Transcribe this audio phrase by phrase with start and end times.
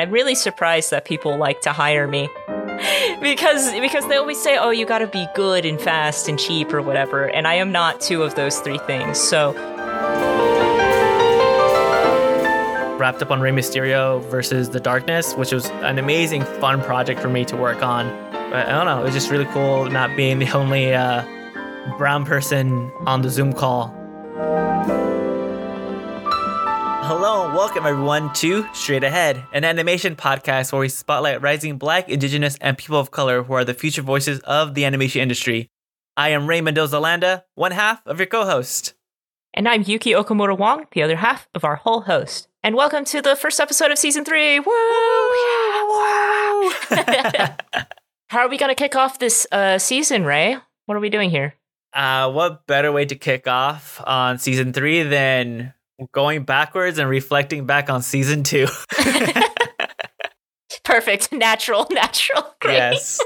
[0.00, 2.30] And I'm really surprised that people like to hire me.
[3.20, 6.72] because because they always say, "Oh, you got to be good and fast and cheap
[6.72, 9.20] or whatever." And I am not two of those three things.
[9.20, 9.52] So
[12.96, 17.28] wrapped up on Rey Mysterio versus The Darkness, which was an amazing, fun project for
[17.28, 18.08] me to work on.
[18.32, 21.26] But I don't know, it was just really cool not being the only uh,
[21.98, 23.94] brown person on the Zoom call.
[27.54, 32.78] Welcome everyone to Straight Ahead, an animation podcast where we spotlight rising black, indigenous, and
[32.78, 35.68] people of color who are the future voices of the animation industry.
[36.16, 38.94] I am Ray Mendoza Landa, one half of your co-host.
[39.52, 42.46] And I'm Yuki Okamura Wong, the other half of our whole host.
[42.62, 44.60] And welcome to the first episode of season three.
[44.60, 44.66] Woo!
[45.88, 46.72] Woo!
[48.28, 50.56] How are we going to kick off this uh, season, Ray?
[50.86, 51.54] What are we doing here?
[51.92, 55.74] Uh, what better way to kick off on season three than
[56.12, 58.66] going backwards and reflecting back on season two?
[60.84, 61.32] Perfect.
[61.32, 62.44] Natural, natural.
[62.60, 62.74] Great.
[62.74, 63.20] Yes.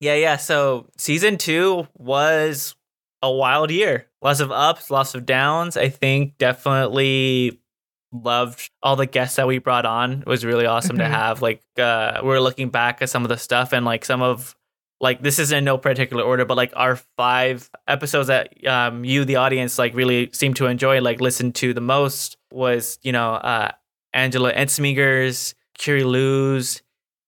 [0.00, 0.36] Yeah, yeah.
[0.36, 2.74] So season two was
[3.22, 4.06] a wild year.
[4.20, 5.76] Lots of ups, lots of downs.
[5.76, 7.60] I think definitely
[8.12, 10.20] loved all the guests that we brought on.
[10.20, 11.10] It was really awesome mm-hmm.
[11.10, 11.40] to have.
[11.40, 14.54] Like uh we are looking back at some of the stuff and like some of
[15.02, 19.26] like this is in no particular order, but like our five episodes that um you,
[19.26, 23.34] the audience, like really seem to enjoy, like listen to the most was, you know,
[23.34, 23.72] uh
[24.14, 26.82] Angela Ensmingers, Curie Luz,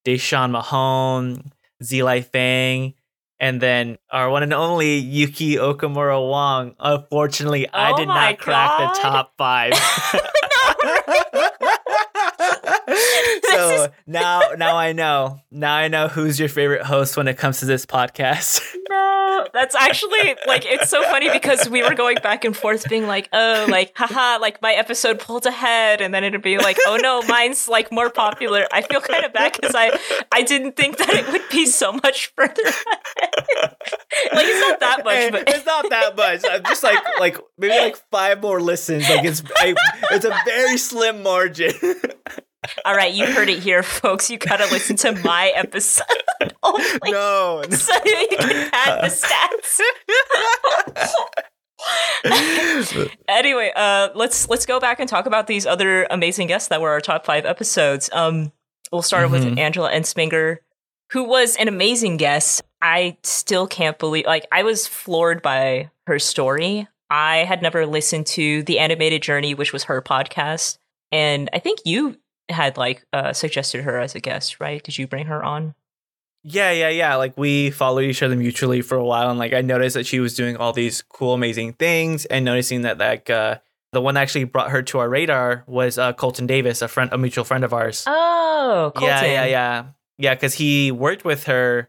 [0.06, 1.50] Deshawn Mahone,
[1.82, 2.94] Zilai Fang,
[3.40, 6.76] and then our one and only Yuki Okamura Wong.
[6.78, 9.72] Unfortunately, oh I did not crack the top five.
[13.68, 15.40] so now now I know.
[15.50, 18.62] Now I know who's your favorite host when it comes to this podcast.
[18.88, 23.06] no, that's actually like it's so funny because we were going back and forth being
[23.06, 26.98] like, "Oh, like haha, like my episode pulled ahead." And then it'd be like, "Oh
[27.00, 29.98] no, mine's like more popular." I feel kind of bad cuz I
[30.32, 33.76] I didn't think that it would be so much further ahead.
[34.32, 36.42] like it's not that much, but it's not that much.
[36.50, 39.08] I'm just like like maybe like 5 more listens.
[39.08, 39.74] Like it's I,
[40.10, 41.72] it's a very slim margin.
[42.84, 44.30] All right, you heard it here, folks.
[44.30, 46.06] You gotta listen to my episode
[46.62, 46.84] only.
[47.06, 49.80] No, so you can pad the stats.
[53.28, 56.90] anyway, uh, let's let's go back and talk about these other amazing guests that were
[56.90, 58.08] our top five episodes.
[58.12, 58.52] Um,
[58.92, 59.48] we'll start mm-hmm.
[59.48, 60.58] with Angela Ensminger,
[61.10, 62.62] who was an amazing guest.
[62.80, 66.86] I still can't believe, like, I was floored by her story.
[67.08, 70.78] I had never listened to the Animated Journey, which was her podcast,
[71.12, 72.18] and I think you
[72.48, 74.82] had like uh, suggested her as a guest, right?
[74.82, 75.74] Did you bring her on?
[76.42, 77.16] Yeah, yeah, yeah.
[77.16, 80.20] Like we followed each other mutually for a while, and like I noticed that she
[80.20, 83.56] was doing all these cool, amazing things, and noticing that like uh,
[83.92, 87.10] the one that actually brought her to our radar was uh, Colton Davis, a friend,
[87.12, 88.04] a mutual friend of ours.
[88.06, 89.08] Oh, Colton.
[89.08, 89.84] yeah, yeah, yeah,
[90.18, 90.34] yeah.
[90.34, 91.88] Because he worked with her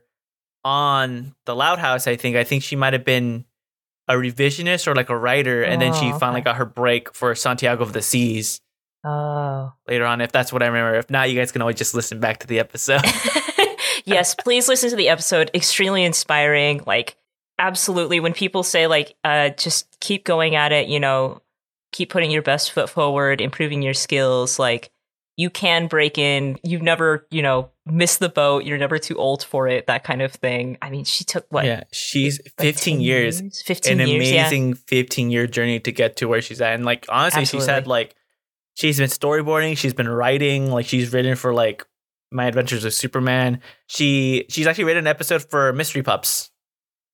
[0.64, 2.08] on the Loud House.
[2.08, 2.38] I think.
[2.38, 3.44] I think she might have been
[4.08, 7.14] a revisionist or like a writer, and oh, then she oh, finally got her break
[7.14, 8.62] for Santiago of the Seas.
[9.06, 9.72] Oh.
[9.88, 10.96] Later on, if that's what I remember.
[10.96, 13.02] If not, you guys can always just listen back to the episode.
[14.06, 15.52] yes, please listen to the episode.
[15.54, 16.82] Extremely inspiring.
[16.88, 17.16] Like,
[17.60, 18.20] absolutely.
[18.20, 21.44] When people say, like, uh, just keep going at it, you know,
[21.92, 24.90] keep putting your best foot forward, improving your skills, like,
[25.38, 26.58] you can break in.
[26.64, 28.64] You've never, you know, missed the boat.
[28.64, 29.86] You're never too old for it.
[29.88, 30.78] That kind of thing.
[30.82, 31.66] I mean, she took what?
[31.66, 34.76] Yeah, she's 15 years, years, 15 an years, amazing yeah.
[34.88, 36.74] 15 year journey to get to where she's at.
[36.74, 37.66] And like, honestly, Absolutely.
[37.66, 38.16] she said like
[38.76, 41.86] she's been storyboarding, she's been writing, like she's written for like
[42.32, 43.62] My Adventures with Superman.
[43.88, 46.52] She she's actually written an episode for Mystery Pups.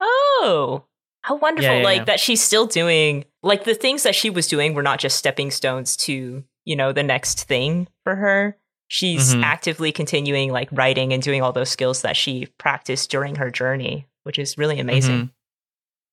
[0.01, 0.85] Oh,
[1.21, 1.71] how wonderful!
[1.71, 2.05] Yeah, yeah, like yeah.
[2.05, 5.51] that she's still doing like the things that she was doing were not just stepping
[5.51, 8.57] stones to you know the next thing for her.
[8.87, 9.43] She's mm-hmm.
[9.45, 14.07] actively continuing like writing and doing all those skills that she practiced during her journey,
[14.23, 15.15] which is really amazing.
[15.15, 15.31] Mm-hmm.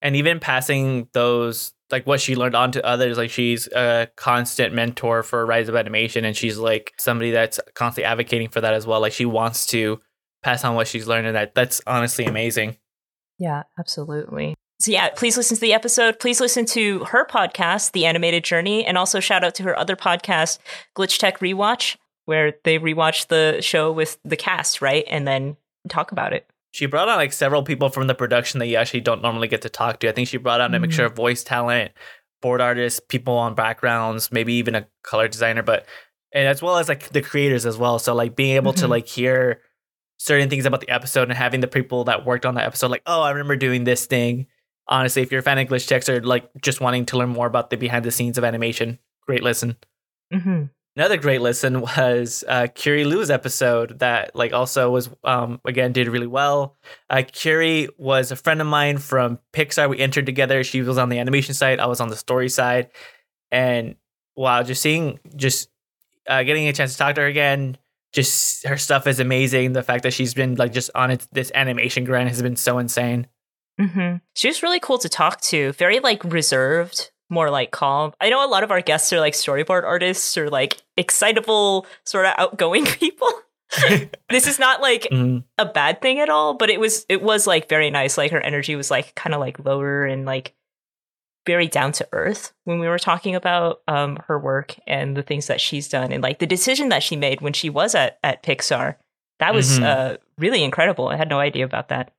[0.00, 3.16] And even passing those like what she learned on to others.
[3.16, 8.04] Like she's a constant mentor for Rise Up Animation, and she's like somebody that's constantly
[8.04, 9.00] advocating for that as well.
[9.00, 10.00] Like she wants to
[10.42, 12.76] pass on what she's learned, and that that's honestly amazing.
[13.38, 14.54] Yeah, absolutely.
[14.80, 16.20] So yeah, please listen to the episode.
[16.20, 19.96] Please listen to her podcast, The Animated Journey, and also shout out to her other
[19.96, 20.58] podcast,
[20.96, 21.96] Glitch Tech Rewatch,
[22.26, 25.56] where they rewatch the show with the cast, right, and then
[25.88, 29.00] talk about it she brought on like several people from the production that you actually
[29.00, 30.08] don't normally get to talk to.
[30.08, 31.90] I think she brought on a mixture of voice talent,
[32.40, 35.86] board artists, people on backgrounds, maybe even a color designer, but
[36.32, 37.98] and as well as like the creators as well.
[37.98, 38.82] So like being able mm-hmm.
[38.82, 39.60] to like hear
[40.18, 43.02] certain things about the episode and having the people that worked on the episode like,
[43.06, 44.46] oh, I remember doing this thing.
[44.86, 47.48] Honestly, if you're a fan of glitch techs or like just wanting to learn more
[47.48, 49.76] about the behind the scenes of animation, great listen.
[50.32, 50.66] Mm-hmm.
[50.98, 56.08] Another great listen was uh, Curie Lou's episode that like also was um, again did
[56.08, 56.74] really well.
[57.08, 59.88] Uh, Curie was a friend of mine from Pixar.
[59.88, 60.64] We entered together.
[60.64, 61.78] She was on the animation side.
[61.78, 62.90] I was on the story side,
[63.52, 63.94] and
[64.34, 65.68] wow, just seeing just
[66.26, 67.78] uh, getting a chance to talk to her again.
[68.12, 69.74] Just her stuff is amazing.
[69.74, 72.76] The fact that she's been like just on it, this animation grind has been so
[72.78, 73.28] insane.
[73.80, 74.16] Mm-hmm.
[74.34, 75.70] She was really cool to talk to.
[75.74, 78.12] Very like reserved, more like calm.
[78.20, 82.26] I know a lot of our guests are like storyboard artists or like excitable, sort
[82.26, 83.28] of outgoing people.
[84.30, 85.44] this is not like Mhm.
[85.58, 88.16] a bad thing at all, but it was it was like very nice.
[88.16, 90.54] Like her energy was like kind of like lower and like
[91.46, 95.46] very down to earth when we were talking about um her work and the things
[95.48, 98.42] that she's done and like the decision that she made when she was at at
[98.42, 98.96] Pixar.
[99.38, 99.84] That was Mhm.
[99.84, 101.08] uh really incredible.
[101.08, 102.12] I had no idea about that.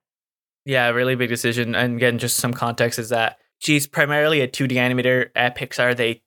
[0.65, 1.73] Yeah, really big decision.
[1.73, 5.95] And again, just some context is that she's primarily a 2D animator at Pixar.
[5.95, 6.21] They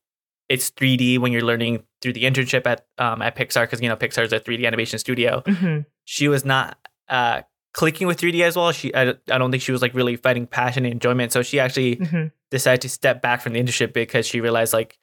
[0.49, 3.97] it's 3D when you're learning through the internship at um, at Pixar because you know
[3.97, 5.43] Pixar is a 3D animation studio.
[5.47, 7.43] hmm She was not uh,
[7.75, 8.71] clicking with 3D as well.
[8.73, 11.33] She I, I don't think she was like really fighting passion and enjoyment.
[11.33, 14.99] So she actually hmm decided to step back from the internship because she realized like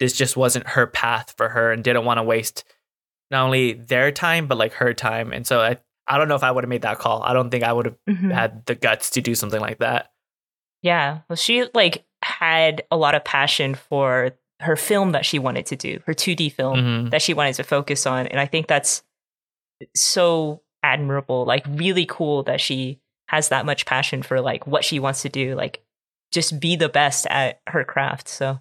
[0.00, 2.64] this just wasn't her path for her and didn't want to waste
[3.30, 5.32] not only their time but like her time.
[5.32, 5.78] And so I
[6.08, 7.22] I don't know if I would have made that call.
[7.22, 10.10] I don't think I would have hmm had the guts to do something like that.
[10.82, 11.20] Yeah.
[11.28, 15.76] Well, she like had a lot of passion for her film that she wanted to
[15.76, 17.10] do, her 2D film Mhm.
[17.10, 18.26] that she wanted to focus on.
[18.26, 19.02] And I think that's
[19.94, 24.98] so admirable, like really cool that she has that much passion for like what she
[24.98, 25.82] wants to do, like
[26.32, 28.28] just be the best at her craft.
[28.28, 28.60] So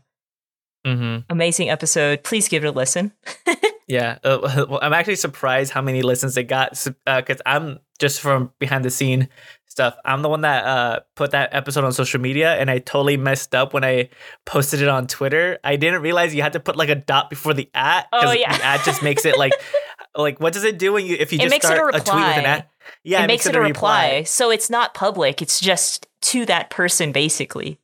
[0.86, 1.24] Mm-hmm.
[1.30, 2.24] amazing episode.
[2.24, 3.12] Please give it a listen.
[3.90, 6.72] Yeah, uh, well, I'm actually surprised how many listens they got
[7.06, 9.30] because I'm just from behind the scene
[9.78, 9.96] stuff.
[10.04, 13.54] I'm the one that uh, put that episode on social media, and I totally messed
[13.54, 14.10] up when I
[14.44, 15.60] posted it on Twitter.
[15.64, 18.08] I didn't realize you had to put like a dot before the at.
[18.12, 18.58] Oh, yeah.
[18.58, 19.54] the at just makes it like
[20.16, 21.96] like what does it do when you if you It just makes it a start
[21.96, 22.72] a, tweet with an at?
[23.04, 24.24] Yeah, it, makes it a reply.
[24.24, 25.44] So it's not public.
[25.44, 27.80] It's just to that person, basically.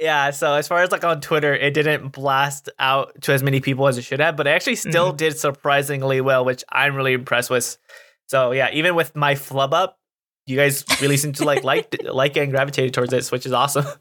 [0.00, 3.60] Yeah, so as far as like on Twitter, it didn't blast out to as many
[3.60, 5.16] people as it should have, but it actually still Mm-hmm.
[5.16, 7.78] did surprisingly well, which I'm really impressed with.
[8.26, 9.98] So yeah, even with my flub up,
[10.46, 13.86] you guys really seem to like like like and gravitated towards it, which is awesome.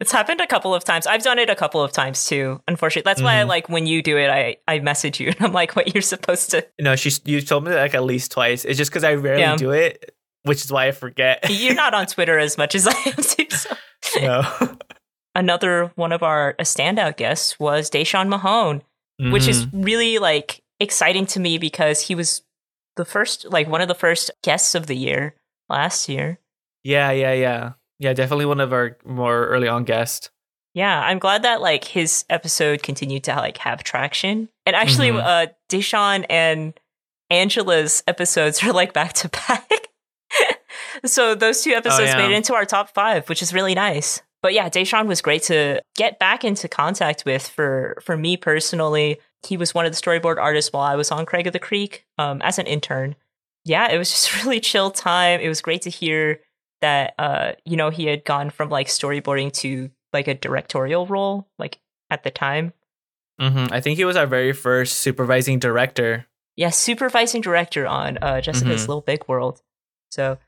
[0.00, 1.06] It's happened a couple of times.
[1.06, 2.60] I've done it a couple of times too.
[2.68, 3.48] Unfortunately, that's why I Mhm.
[3.48, 4.28] like when you do it.
[4.28, 6.66] I I message you and I'm like, what you're supposed to.
[6.80, 8.64] No, she's you told me that like at least twice.
[8.66, 9.56] It's just because I rarely Yeah.
[9.56, 11.46] do it, which is why I forget.
[11.48, 13.46] You're not on Twitter as much as I am too.
[13.50, 14.20] So.
[14.20, 14.76] no.
[15.34, 18.82] Another one of our uh, standout guests was Deshaun Mahone,
[19.18, 19.84] which is Mhm.
[19.84, 22.42] really like exciting to me because he was
[22.96, 25.34] the first, like one of the first guests of the year
[25.68, 26.38] last year.
[26.82, 28.12] yeah, yeah, yeah, yeah.
[28.12, 30.30] Definitely one of our more early on guests.
[30.74, 34.48] Yeah, I'm glad that like his episode continued to like have traction.
[34.66, 35.22] And actually, Mhm.
[35.24, 36.74] uh, Deshaun and
[37.30, 39.70] Angela's episodes are like back to back.
[41.04, 42.16] so those two episodes yeah.
[42.16, 44.22] made it into our top five, which is really nice.
[44.42, 49.18] But yeah, Deshaun was great to get back into contact with for for me personally.
[49.46, 52.04] He was one of the storyboard artists while I was on Craig of the Creek
[52.18, 53.14] um, as an intern.
[53.64, 55.40] Yeah, it was just a really chill time.
[55.40, 56.40] It was great to hear
[56.80, 61.48] that uh, you know he had gone from like storyboarding to like a directorial role,
[61.58, 61.78] like
[62.10, 62.72] at the time.
[63.40, 66.26] hmm I think he was our very first supervising director.
[66.56, 68.88] Yeah, supervising director on uh, Jessica's Mhm.
[68.88, 69.60] Little Big World.
[70.10, 70.38] So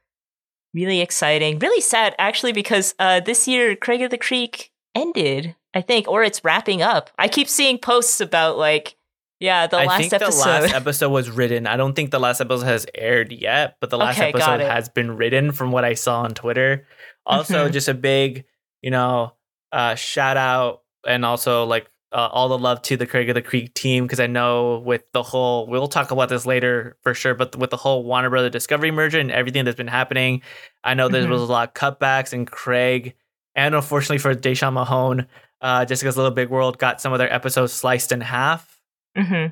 [0.75, 5.81] really exciting, really sad actually because uh, this year Craig of the Creek ended, I
[5.81, 7.11] think, or it's wrapping up.
[7.19, 8.97] I keep seeing posts about like,
[9.41, 10.31] yeah, the I last think episode.
[10.43, 11.67] the last episode was written.
[11.67, 14.89] I don't think the last episode has aired yet, but the last Okay, episode has
[14.89, 16.87] been written from what I saw on Twitter.
[17.27, 17.73] Also, Mhm.
[17.73, 18.45] just a big,
[18.83, 19.33] you know,
[19.73, 23.43] uh, shout out and also like uh, all the love to the Craig of the
[23.43, 27.35] Creek team because I know with the whole, we'll talk about this later for sure,
[27.35, 30.41] but with the whole Warner Brother Discovery merger and everything that's been happening,
[30.85, 31.31] I know there Mhm.
[31.31, 33.15] was a lot of cutbacks and Craig,
[33.57, 35.27] and unfortunately for Deshaun Mahone,
[35.61, 38.76] uh, Jessica's Little Big World got some of their episodes sliced in half.
[39.17, 39.47] Hmm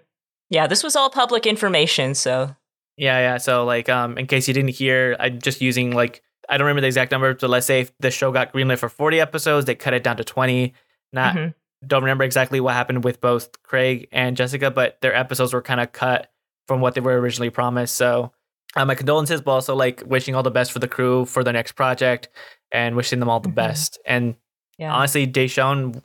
[0.50, 2.54] Yeah, this was all public information, so
[2.96, 3.38] Yeah, yeah.
[3.38, 6.82] So like, um, in case you didn't hear, I'm just using like I don't remember
[6.82, 9.94] the exact number, but let's say the show got greenlit for 40 episodes, they cut
[9.94, 10.74] it down to 20.
[11.12, 11.54] Not Mhm.
[11.86, 15.80] don't remember exactly what happened with both Craig and Jessica, but their episodes were kind
[15.80, 16.30] of cut
[16.68, 17.94] from what they were originally promised.
[17.96, 18.32] So,
[18.76, 21.52] uh, my condolences, but also like wishing all the best for the crew for the
[21.52, 22.28] next project
[22.72, 23.54] and wishing them all the Mhm.
[23.54, 23.98] best.
[24.06, 24.36] And
[24.78, 24.92] yeah.
[24.92, 26.02] honestly, Deshaun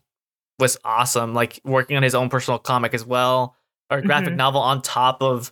[0.60, 1.34] was awesome.
[1.34, 3.56] Like working on his own personal comic as well,
[3.90, 4.38] or graphic Mhm.
[4.38, 5.52] novel on top of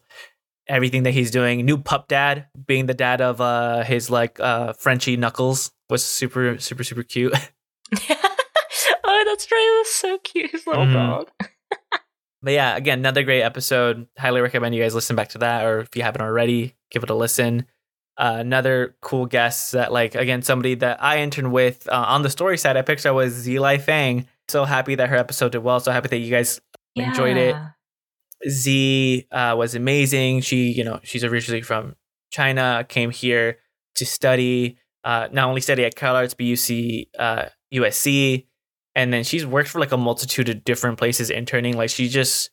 [0.68, 1.66] everything that he's doing.
[1.66, 6.58] New pup dad, being the dad of uh his like uh Frenchie Knuckles was super
[6.60, 7.34] super super cute.
[9.04, 9.80] oh, that's right.
[9.80, 10.52] That's so cute.
[10.52, 10.94] His little Mhm.
[10.94, 11.32] dog.
[12.42, 14.08] but yeah, again, another great episode.
[14.18, 17.10] Highly recommend you guys listen back to that, or if you haven't already, give it
[17.10, 17.66] a listen.
[18.18, 22.32] Uh, another cool guest that, like, again, somebody that I interned with uh, on the
[22.32, 24.28] story side at Pixar was Zilai Fang.
[24.50, 25.80] So happy that her episode did well.
[25.80, 26.62] So happy that you guys
[26.96, 27.10] yeah.
[27.10, 27.56] enjoyed it.
[28.48, 30.42] Z uh, was amazing.
[30.42, 31.96] She, you know, she's originally from
[32.32, 33.58] China, came here
[33.96, 38.46] to study, uh, not only study at CalArts, BUC, uh, USC,
[38.96, 41.76] and then she's worked for like a multitude of different places interning.
[41.76, 42.52] Like she just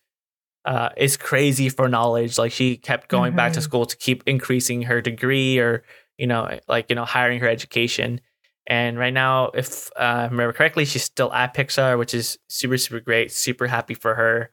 [0.65, 2.39] uh, is crazy for knowledge.
[2.39, 3.37] Like she kept going mm-hmm.
[3.37, 3.65] back to mm-hmm.
[3.65, 5.85] school to keep increasing her degree or
[6.19, 8.21] you know like you know hiring her education.
[8.67, 12.79] And right now, if uh, I remember correctly, she's still at Pixar, which is super
[12.79, 13.31] super great.
[13.31, 14.51] Super happy for her.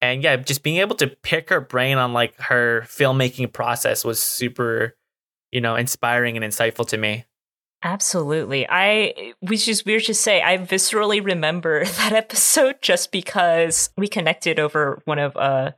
[0.00, 4.22] And yeah, just being able to pick her brain on like her filmmaking process was
[4.22, 4.96] super,
[5.50, 7.24] you know, inspiring and insightful to me.
[7.82, 8.66] Absolutely.
[8.68, 14.58] I, which is weird to say, I viscerally remember that episode just because we connected
[14.58, 15.72] over one of uh,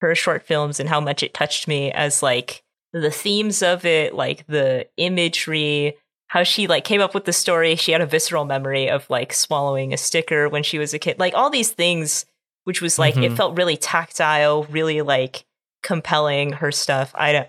[0.00, 2.62] her short films and how much it touched me as like
[2.92, 5.96] the themes of it, like the imagery,
[6.30, 7.74] how she like came up with the story.
[7.74, 11.18] She had a visceral memory of like swallowing a sticker when she was a kid,
[11.18, 12.24] like all these things,
[12.62, 13.24] which was like, mm-hmm.
[13.24, 15.44] it felt really tactile, really like
[15.82, 17.10] compelling, her stuff.
[17.16, 17.48] I don't,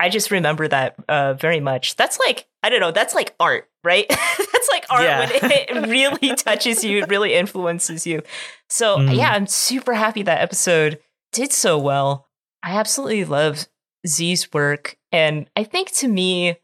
[0.00, 1.94] I just remember that uh, very much.
[1.94, 2.90] That's like I don't know.
[2.90, 4.06] That's like art, right?
[4.08, 5.20] that's like art yeah.
[5.20, 8.22] when it really touches you, it really influences you.
[8.68, 9.16] So mm.
[9.16, 10.98] yeah, I'm super happy that episode
[11.32, 12.26] did so well.
[12.64, 13.68] I absolutely love
[14.04, 16.56] Z's work, and I think to me,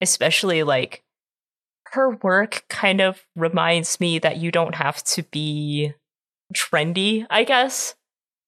[0.00, 1.02] especially like
[1.92, 5.92] her work, kind of reminds me that you don't have to be
[6.54, 7.26] trendy.
[7.30, 7.94] I guess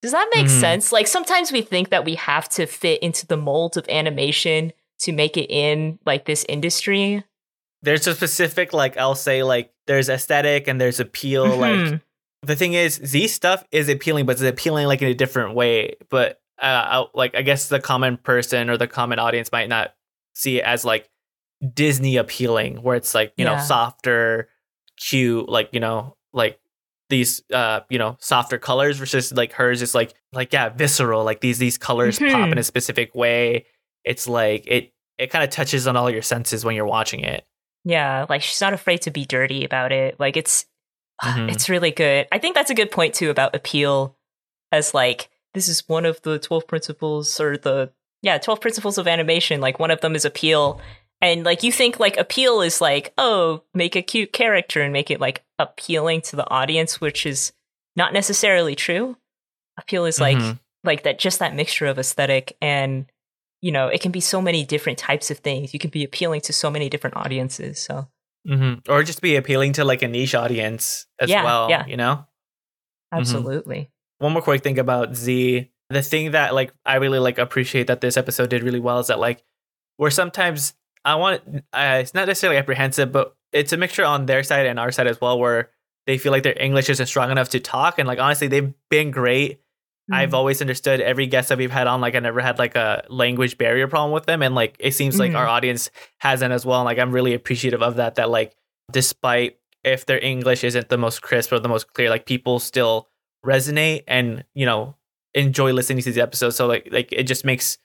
[0.02, 0.60] does that make mm.
[0.60, 0.92] sense?
[0.92, 5.12] Like sometimes we think that we have to fit into the mold of animation to
[5.12, 7.24] make it in like this industry.
[7.82, 11.92] There's a specific like I'll say like there's aesthetic and there's appeal mm-hmm.
[11.92, 12.00] like
[12.42, 15.94] the thing is Z stuff is appealing but it's appealing like in a different way
[16.08, 19.94] but uh I, like I guess the common person or the common audience might not
[20.34, 21.08] see it as like
[21.74, 23.56] Disney appealing where it's like you yeah.
[23.56, 24.48] know softer
[24.96, 26.58] cute like you know like
[27.08, 31.40] these uh you know softer colors versus like hers is like like yeah visceral like
[31.40, 32.32] these these colors mm-hmm.
[32.32, 33.64] pop in a specific way
[34.04, 37.44] it's like it it kind of touches on all your senses when you're watching it
[37.84, 40.66] yeah like she's not afraid to be dirty about it like it's
[41.24, 41.48] mm-hmm.
[41.48, 44.16] it's really good i think that's a good point too about appeal
[44.70, 47.90] as like this is one of the 12 principles or the
[48.22, 50.80] yeah 12 principles of animation like one of them is appeal
[51.20, 55.10] and like you think like appeal is like oh make a cute character and make
[55.10, 57.52] it like appealing to the audience which is
[57.96, 59.16] not necessarily true
[59.76, 60.56] appeal is like mm-hmm.
[60.84, 63.06] like that just that mixture of aesthetic and
[63.60, 66.40] you know it can be so many different types of things you can be appealing
[66.40, 68.08] to so many different audiences so
[68.46, 68.90] mm-hmm.
[68.90, 71.87] or just be appealing to like a niche audience as yeah, well yeah.
[71.87, 73.18] you know mm-hmm.
[73.18, 74.25] absolutely mm-hmm.
[74.25, 78.00] one more quick thing about z the thing that like i really like appreciate that
[78.00, 79.42] this episode did really well is that like
[79.96, 80.75] where sometimes
[81.08, 84.78] I want uh, it's not necessarily apprehensive, but it's a mixture on their side and
[84.78, 85.70] our side as well, where
[86.06, 87.98] they feel like their English isn't strong enough to talk.
[87.98, 89.54] And like honestly, they've been great.
[89.54, 90.14] Mm-hmm.
[90.14, 92.02] I've always understood every guest that we've had on.
[92.02, 95.14] Like I never had like a language barrier problem with them, and like it seems
[95.14, 95.32] mm-hmm.
[95.32, 96.80] like our audience hasn't as well.
[96.80, 98.16] And like I'm really appreciative of that.
[98.16, 98.54] That like
[98.92, 103.08] despite if their English isn't the most crisp or the most clear, like people still
[103.46, 104.94] resonate and you know
[105.32, 106.56] enjoy listening to these episodes.
[106.56, 107.78] So like like it just makes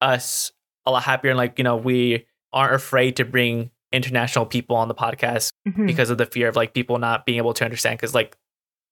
[0.00, 0.50] us
[0.84, 4.88] a lot happier and like you know we aren't afraid to bring international people on
[4.88, 5.86] the podcast mm-hmm.
[5.86, 8.36] because of the fear of like people not being able to understand because like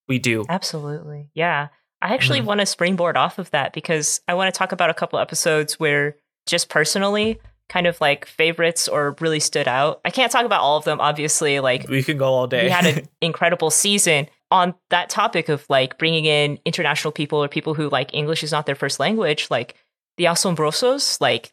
[0.08, 0.44] we do.
[0.48, 1.30] Absolutely.
[1.34, 1.68] Yeah.
[2.00, 2.48] I actually mm-hmm.
[2.48, 5.80] want to springboard off of that because i want to talk about a couple episodes
[5.80, 10.00] where just personally kind of like favorites or really stood out.
[10.04, 12.64] I can't talk about all of them obviously like we can go all day.
[12.64, 17.48] we had an incredible season on that topic of like bringing in international people or
[17.48, 19.74] people who like english is not their first language like
[20.16, 21.52] the asombrosos like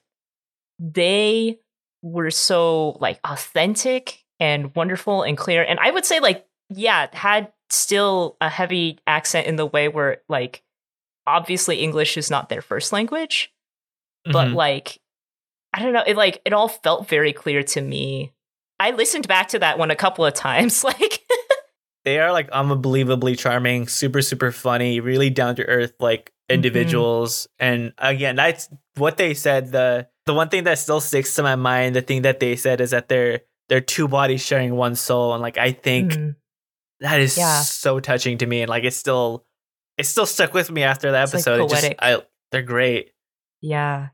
[0.79, 1.59] they
[2.05, 5.63] were so like authentic and wonderful and clear.
[5.63, 10.21] And I would say like, yeah, had still a heavy accent in the way where
[10.29, 10.63] like
[11.25, 13.51] obviously English is not their first language,
[14.25, 14.33] mm-hmm.
[14.33, 15.00] but like
[15.74, 18.31] I don't know, it like it all felt very clear to me.
[18.79, 21.21] I listened back to that one a couple of times like
[22.03, 26.53] they are like unbelievably charming, super super funny, really down to earth like mm-hmm.
[26.53, 27.47] individuals.
[27.59, 27.74] Mm-hmm.
[27.74, 31.55] And again, that's what they said the the one thing that still sticks to my
[31.55, 35.34] mind, the thing that they said is that they're they're two bodies sharing one soul,
[35.34, 36.36] and like I think mm.
[37.00, 37.62] that is yeah.
[37.62, 39.46] so touching to me, and like it's still
[39.98, 41.70] it still stuck with me after the episode.
[41.70, 43.12] Like just, I, they're great.
[43.62, 44.10] Yeah,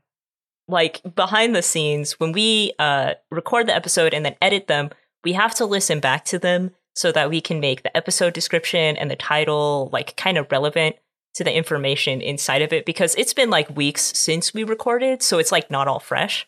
[0.68, 4.90] like behind the scenes when we uh, record the episode and then edit them,
[5.24, 8.96] we have to listen back to them so that we can make the episode description
[8.96, 10.96] and the title like kind of relevant
[11.34, 15.38] to the information inside of it because it's been like weeks since we recorded, so
[15.38, 16.46] it's like not all fresh.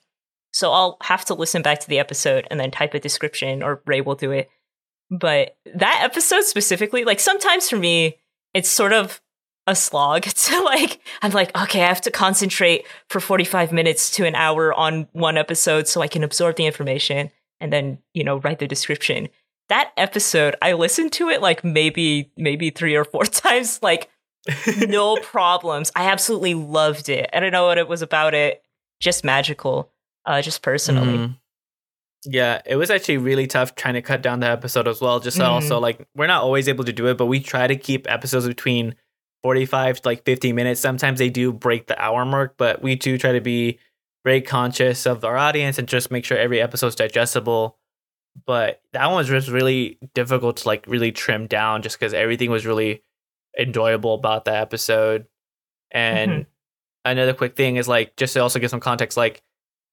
[0.52, 3.82] So I'll have to listen back to the episode and then type a description, or
[3.86, 4.50] Ray will do it.
[5.10, 8.18] But that episode specifically, like sometimes for me,
[8.52, 9.20] it's sort of
[9.66, 14.26] a slog to like, I'm like, okay, I have to concentrate for 45 minutes to
[14.26, 18.38] an hour on one episode so I can absorb the information and then, you know,
[18.38, 19.28] write the description.
[19.70, 24.10] That episode, I listened to it like maybe, maybe three or four times, like
[24.88, 25.90] no problems.
[25.94, 27.30] I absolutely loved it.
[27.32, 28.62] I don't know what it was about it.
[29.00, 29.90] Just magical
[30.26, 31.18] uh, just personally.
[31.18, 31.32] Mm-hmm.
[32.26, 35.20] Yeah, it was actually really tough trying to cut down the episode as well.
[35.20, 35.50] Just mm-hmm.
[35.50, 38.46] also like we're not always able to do it, but we try to keep episodes
[38.46, 38.94] between
[39.42, 40.80] 45 to like 50 minutes.
[40.80, 43.78] Sometimes they do break the hour mark, but we do try to be
[44.24, 47.76] very conscious of our audience and just make sure every episode is digestible.
[48.46, 52.50] But that one was just really difficult to like really trim down just because everything
[52.50, 53.02] was really
[53.58, 55.26] enjoyable about that episode.
[55.90, 56.42] And mm-hmm.
[57.04, 59.42] another quick thing is like just to also give some context, like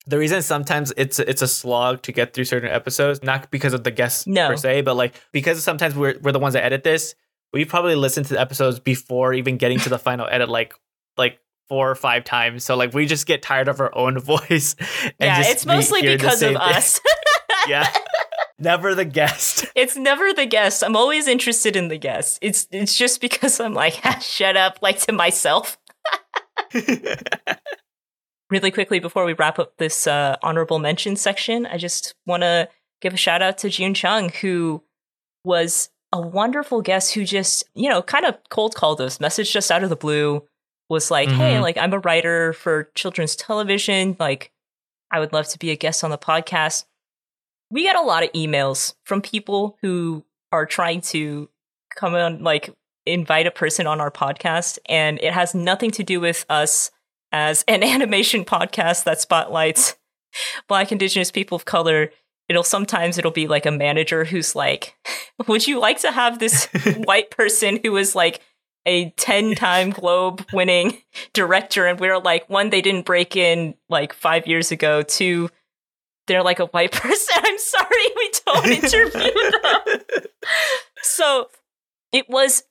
[0.07, 3.83] the reason sometimes it's it's a slog to get through certain episodes, not because of
[3.83, 4.49] the guests no.
[4.49, 7.15] per se, but like because sometimes we're we're the ones that edit this.
[7.53, 10.73] We probably listen to the episodes before even getting to the final edit, like
[11.17, 11.39] like
[11.69, 12.63] four or five times.
[12.63, 14.75] So like we just get tired of our own voice.
[15.19, 16.99] yeah, it's mostly because of us.
[17.67, 17.91] yeah.
[18.61, 19.65] Never the guest.
[19.75, 20.83] It's never the guest.
[20.83, 22.37] I'm always interested in the guest.
[22.41, 25.79] It's it's just because I'm like, shut up, like to myself
[28.49, 32.69] really quickly before we wrap up this uh, honorable mention section, I just want to
[33.01, 34.83] give a shout out to June Chung, who
[35.43, 39.71] was a wonderful guest who just, you know, kind of cold called us, messaged us
[39.71, 40.45] out of the blue,
[40.89, 41.37] was like, mm-hmm.
[41.39, 44.17] hey, like, I'm a writer for children's television.
[44.19, 44.51] Like,
[45.09, 46.85] I would love to be a guest on the podcast.
[47.71, 51.49] We get a lot of emails from people who are trying to
[51.95, 52.69] come on, like,
[53.05, 56.91] invite a person on our podcast, and it has nothing to do with us
[57.31, 59.95] as an animation podcast that spotlights
[60.67, 62.11] black indigenous people of color.
[62.49, 64.95] It'll sometimes it'll be like a manager who's like
[65.47, 66.65] would you like to have this
[67.05, 68.41] white person who is like
[68.85, 70.97] a 10 time globe winning
[71.33, 71.87] director?
[71.87, 75.01] And we're like one they didn't break in like 5 years ago.
[75.01, 75.49] Two
[76.27, 80.25] they're like a white person i'm sorry we don't interview them
[81.01, 81.47] so
[82.11, 82.63] it was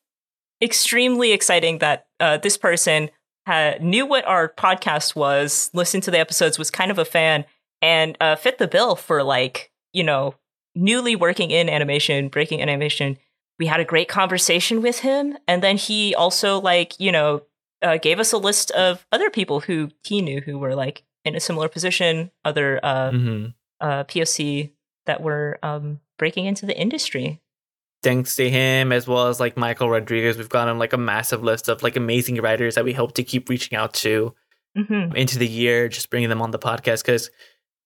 [0.63, 3.11] extremely exciting that uh, this person
[3.47, 7.45] had, knew what our podcast was, listened to the episodes, was kind of a fan,
[7.81, 10.35] and uh, fit the bill for like you know
[10.75, 13.19] newly working in animation, breaking animation.
[13.59, 17.43] We had a great conversation with him, and then he also like you know
[17.83, 21.35] uh, gave us a list of other people who he knew who were like in
[21.35, 23.47] a similar position, other uh, mm-hmm.
[23.81, 24.73] uh, POC
[25.07, 27.41] that were um, breaking into the industry
[28.03, 31.69] thanks to him as well as like Michael Rodriguez, we've gotten like a massive list
[31.69, 34.35] of like amazing writers that we hope to keep reaching out to
[34.77, 35.15] mm-hmm.
[35.17, 37.31] into the year, just bringing them on the podcast because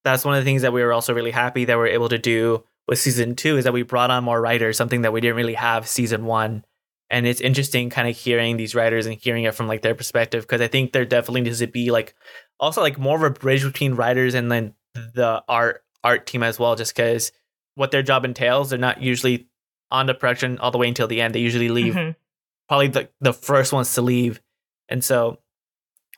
[0.04, 2.08] that's one of the things that we were also really happy that we are able
[2.08, 5.20] to do with season two is that we brought on more writers, something that we
[5.20, 6.64] didn't really have season one.
[7.10, 10.42] And it's interesting kind of hearing these writers and hearing it from like their perspective
[10.42, 12.14] because I think there definitely needs to be like
[12.58, 16.58] also like more of a bridge between writers and then the art art team as
[16.58, 17.32] well, just because
[17.74, 19.48] what their job entails, they're not usually
[19.90, 21.34] on the production all the way until the end.
[21.34, 22.10] They usually leave mm-hmm.
[22.68, 24.40] probably the, the first ones to leave.
[24.88, 25.38] And so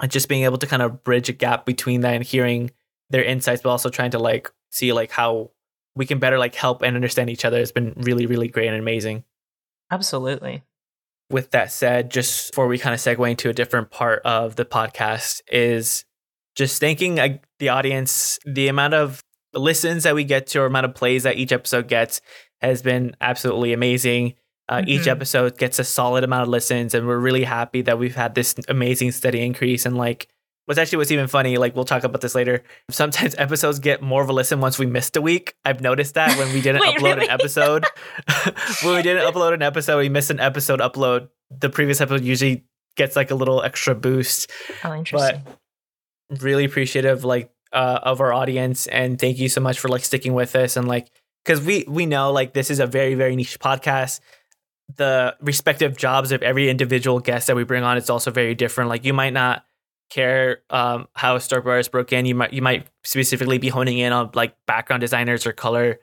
[0.09, 2.71] just being able to kind of bridge a gap between that and hearing
[3.11, 5.51] their insights, but also trying to like see like how
[5.95, 8.77] we can better like help and understand each other has been really, really great and
[8.77, 9.25] amazing.
[9.91, 10.63] Absolutely.
[11.29, 14.65] With that said, just before we kind of segue into a different part of the
[14.65, 16.05] podcast, is
[16.55, 20.87] just thanking uh, the audience, the amount of listens that we get to, or amount
[20.87, 22.21] of plays that each episode gets
[22.61, 24.35] has been absolutely amazing.
[24.69, 24.89] Uh, mm-hmm.
[24.89, 28.35] Each episode gets a solid amount of listens, and we're really happy that we've had
[28.35, 29.85] this amazing steady increase.
[29.85, 30.29] And like,
[30.67, 32.63] what's actually what's even funny, like we'll talk about this later.
[32.91, 35.55] Sometimes episodes get more of a listen once we missed a week.
[35.65, 37.27] I've noticed that when we didn't Wait, upload really?
[37.27, 37.85] an episode,
[38.83, 41.29] when we didn't upload an episode, we missed an episode upload.
[41.51, 42.65] The previous episode usually
[42.97, 44.51] gets like a little extra boost.
[44.85, 45.43] Oh, interesting.
[46.29, 50.05] But really appreciative, like uh, of our audience, and thank you so much for like
[50.05, 51.09] sticking with us and like
[51.45, 54.21] because we we know like this is a very very niche podcast
[54.97, 58.89] the respective jobs of every individual guest that we bring on is also very different
[58.89, 59.66] like you might not
[60.11, 64.13] care um, how a storyboard is broken you might you might specifically be honing in
[64.13, 65.99] on like background designers or color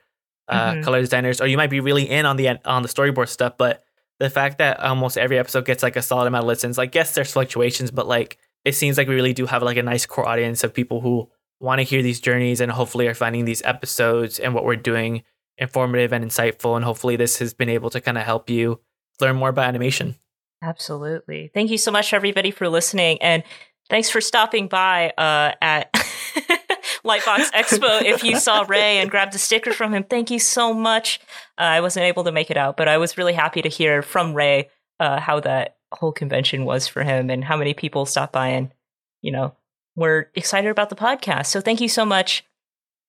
[0.49, 0.81] uh, mm-hmm.
[0.81, 3.83] color designers or you might be really in on the on the storyboard stuff but
[4.19, 7.15] the fact that almost every episode gets like a solid amount of listens like yes
[7.15, 10.27] there's fluctuations but like it seems like we really do have like a nice core
[10.27, 14.39] audience of people who want to hear these journeys and hopefully are finding these episodes
[14.39, 15.23] and what we're doing
[15.57, 16.75] informative and insightful.
[16.75, 18.79] And hopefully, this has been able to kind of help you
[19.19, 20.15] learn more about animation.
[20.61, 21.51] Absolutely.
[21.53, 23.21] Thank you so much, everybody, for listening.
[23.21, 23.43] And
[23.93, 25.93] thanks for stopping by uh, at
[27.05, 28.01] Lightbox Expo.
[28.01, 31.19] If you saw Ray and grabbed a sticker from him, thank you so much.
[31.59, 34.01] Uh, I wasn't able to make it out, but I was really happy to hear
[34.01, 38.33] from Ray uh, how that whole convention was for him and how many people stopped
[38.33, 38.73] by and,
[39.21, 39.55] you know,
[39.95, 41.45] were excited about the podcast.
[41.45, 42.43] So thank you so much.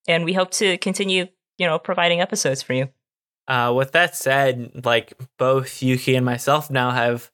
[0.07, 1.25] And we hope to continue,
[1.57, 2.89] you know, providing episodes for you.
[3.47, 7.31] Uh, with that said, like both Yuki and myself now have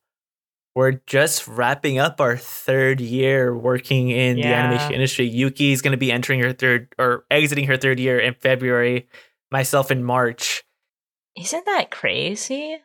[0.76, 4.48] we're just wrapping up our third year working in yeah.
[4.48, 5.28] the animation industry.
[5.28, 9.08] Yuki is going to be entering her third or exiting her third year in February.
[9.52, 10.64] Myself in March.
[11.38, 12.78] Isn't that crazy?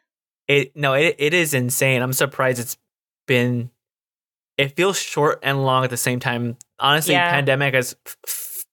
[0.49, 2.03] It no, it it is insane.
[2.03, 2.77] I'm surprised it's
[3.27, 3.71] been.
[4.57, 6.57] It feels short and long at the same time.
[6.79, 7.31] Honestly, yeah.
[7.31, 7.95] pandemic has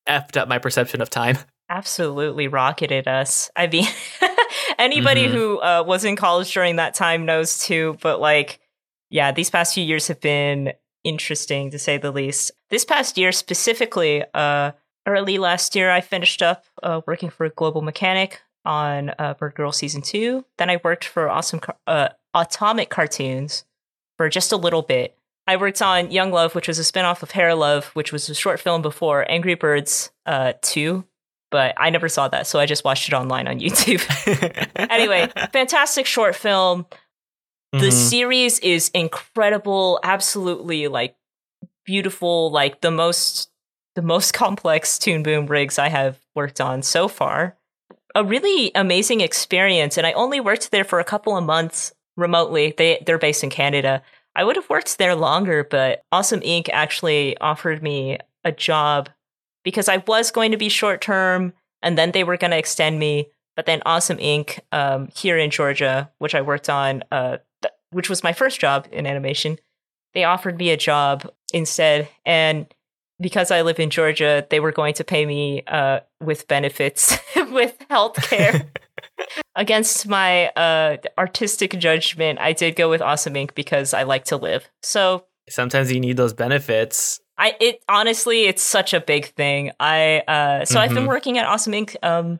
[0.07, 1.37] effed up my perception of time.
[1.69, 3.51] Absolutely rocketed us.
[3.55, 3.85] I mean,
[4.79, 5.35] anybody mm-hmm.
[5.35, 7.97] who uh, was in college during that time knows too.
[8.01, 8.59] But like,
[9.13, 10.73] yeah, these past few years have been
[11.03, 12.51] interesting to say the least.
[12.71, 14.71] This past year specifically, uh,
[15.05, 19.71] early last year, I finished up uh, working for Global Mechanic on uh, Bird Girl
[19.71, 20.45] season two.
[20.57, 23.65] Then I worked for Awesome uh, Atomic Cartoons
[24.17, 25.15] for just a little bit.
[25.45, 28.35] I worked on Young Love, which was a spinoff of Hair Love, which was a
[28.35, 31.05] short film before Angry Birds uh, 2,
[31.51, 34.01] but I never saw that, so I just watched it online on YouTube.
[34.89, 36.87] anyway, fantastic short film.
[37.73, 37.89] The mm-hmm.
[37.89, 41.15] series is incredible, absolutely like
[41.85, 43.49] beautiful, like the most
[43.95, 47.57] the most complex Toon Boom rigs I have worked on so far.
[48.13, 52.75] A really amazing experience, and I only worked there for a couple of months remotely.
[52.77, 54.03] They they're based in Canada.
[54.35, 56.69] I would have worked there longer, but Awesome Inc.
[56.71, 59.09] actually offered me a job
[59.63, 62.99] because I was going to be short term, and then they were going to extend
[62.99, 63.29] me.
[63.55, 64.59] But then Awesome Inc.
[64.71, 67.37] Um, here in Georgia, which I worked on, uh,
[67.93, 69.57] which was my first job in animation,
[70.13, 72.07] they offered me a job instead.
[72.25, 72.67] And
[73.19, 77.75] because I live in Georgia, they were going to pay me uh, with benefits, with
[77.89, 78.69] health care.
[79.55, 83.53] Against my uh, artistic judgment, I did go with Awesome Inc.
[83.55, 84.67] because I like to live.
[84.81, 87.19] So sometimes you need those benefits.
[87.37, 89.71] I it honestly, it's such a big thing.
[89.79, 90.77] I uh, so mm-hmm.
[90.77, 91.07] I've been mm-hmm.
[91.07, 91.95] working at Awesome Inc.
[92.03, 92.39] Um,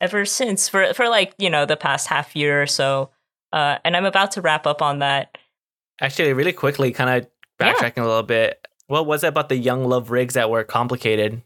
[0.00, 3.10] ever since for for like you know the past half year or so.
[3.52, 5.36] Uh, and I'm about to wrap up on that.
[6.00, 8.04] Actually, really quickly, kind of backtracking yeah.
[8.04, 8.66] a little bit.
[8.86, 11.42] What was it about the Young Love rigs that were complicated?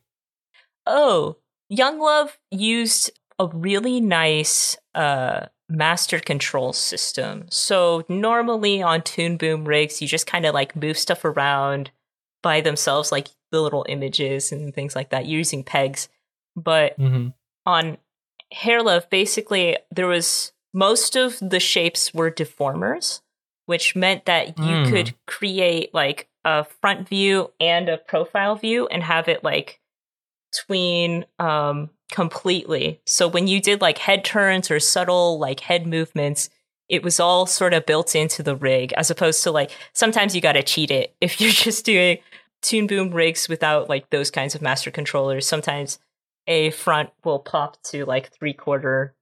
[0.86, 1.36] Oh,
[1.68, 7.46] Young Love used a really nice uh, master control system.
[7.50, 11.90] So normally on Toon Boom rigs, you just kind of like move stuff around
[12.42, 16.08] by themselves, like the little images and things like that, using pegs.
[16.56, 17.28] But mm-hmm.
[17.66, 17.98] on
[18.52, 23.20] Hair Love, basically, there was most of the shapes were deformers,
[23.66, 24.90] which meant that you mm.
[24.90, 29.80] could create like a front view and a profile view and have it like
[30.54, 33.00] tween um completely.
[33.06, 36.50] So when you did like head turns or subtle like head movements,
[36.88, 40.40] it was all sort of built into the rig as opposed to like sometimes you
[40.40, 42.18] got to cheat it if you're just doing
[42.62, 45.46] Toon Boom rigs without like those kinds of master controllers.
[45.46, 45.98] Sometimes
[46.46, 49.14] a front will pop to like three quarter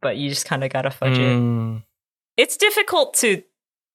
[0.00, 1.76] but you just kind of got to fudge mm.
[1.76, 1.82] it.
[2.36, 3.42] It's difficult to,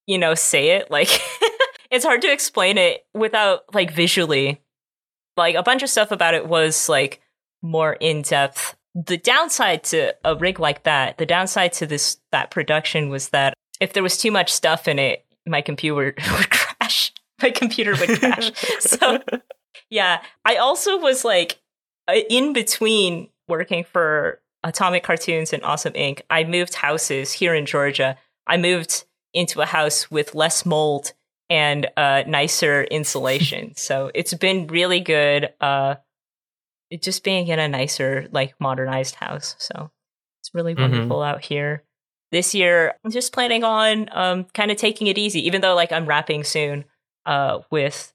[0.08, 0.92] you know, say it.
[0.92, 1.10] Like,
[1.92, 4.62] it's hard to explain it without, like, visually.
[5.38, 7.22] Like, a bunch of stuff about it was, like,
[7.62, 8.76] more in depth.
[8.94, 13.54] The downside to a rig like that, the downside to this, that production was that
[13.82, 17.12] if there was too much stuff in it, my computer would crash.
[17.42, 18.52] My computer would crash.
[18.80, 19.20] so,
[19.90, 20.22] yeah.
[20.46, 21.60] I also was, like,
[22.30, 28.18] in between working for Atomic Cartoons and Awesome Inc., I moved houses here in Georgia.
[28.48, 31.14] I moved into a house with less mold
[31.50, 33.74] and uh, nicer insulation.
[33.78, 35.54] so it's been really good.
[35.62, 35.96] Uh,
[37.00, 39.56] just being in a nicer, like modernized house.
[39.60, 39.92] So
[40.42, 40.82] it's really mm-hmm.
[40.82, 41.36] wonderful mm-hmm.
[41.36, 41.84] out here.
[42.32, 45.92] This year, I'm just planning on um, kind of taking it easy, even though like
[45.92, 46.86] I'm wrapping soon
[47.26, 48.14] uh, with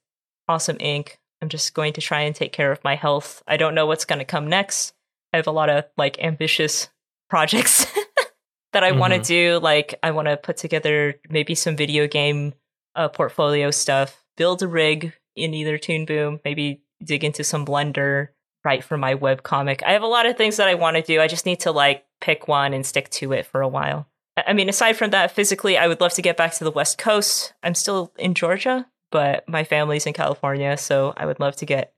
[0.48, 1.16] Awesome Inc.
[1.40, 3.42] I'm just going to try and take care of my health.
[3.46, 4.94] I don't know what's going to come next.
[5.32, 6.88] I have a lot of like ambitious
[7.30, 7.86] projects
[8.72, 8.98] that I mm-hmm.
[8.98, 9.58] want to do.
[9.62, 12.54] Like I want to put together maybe some video game
[12.94, 18.28] uh, portfolio stuff, build a rig in either Toon Boom, maybe dig into some Blender,
[18.64, 19.82] write for my web comic.
[19.82, 21.20] I have a lot of things that I want to do.
[21.20, 24.06] I just need to like pick one and stick to it for a while.
[24.36, 26.98] I mean, aside from that, physically, I would love to get back to the West
[26.98, 27.52] Coast.
[27.62, 31.94] I'm still in Georgia, but my family's in California, so I would love to get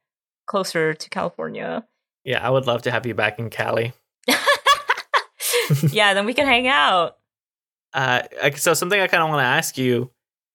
[0.47, 1.87] closer to California.
[2.25, 3.93] Yeah, I would love to have you back in Cali.
[5.91, 7.17] yeah, then we can hang out.
[7.95, 8.23] Uh,
[8.57, 10.11] so something I kind of want to ask you,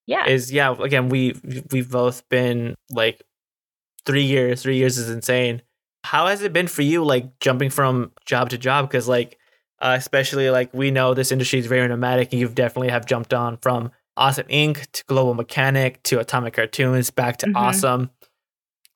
[0.05, 0.75] yeah, is yeah.
[0.79, 1.35] Again, we
[1.71, 3.21] we've both been like
[4.05, 4.63] three years.
[4.63, 5.61] Three years is insane.
[6.03, 8.89] How has it been for you, like jumping from job to job?
[8.89, 9.37] Because like,
[9.81, 13.33] uh, especially like we know this industry is very nomadic, and you've definitely have jumped
[13.33, 14.89] on from Awesome Inc.
[14.93, 17.57] to Global Mechanic to Atomic Cartoons back to mm-hmm.
[17.57, 18.09] Awesome.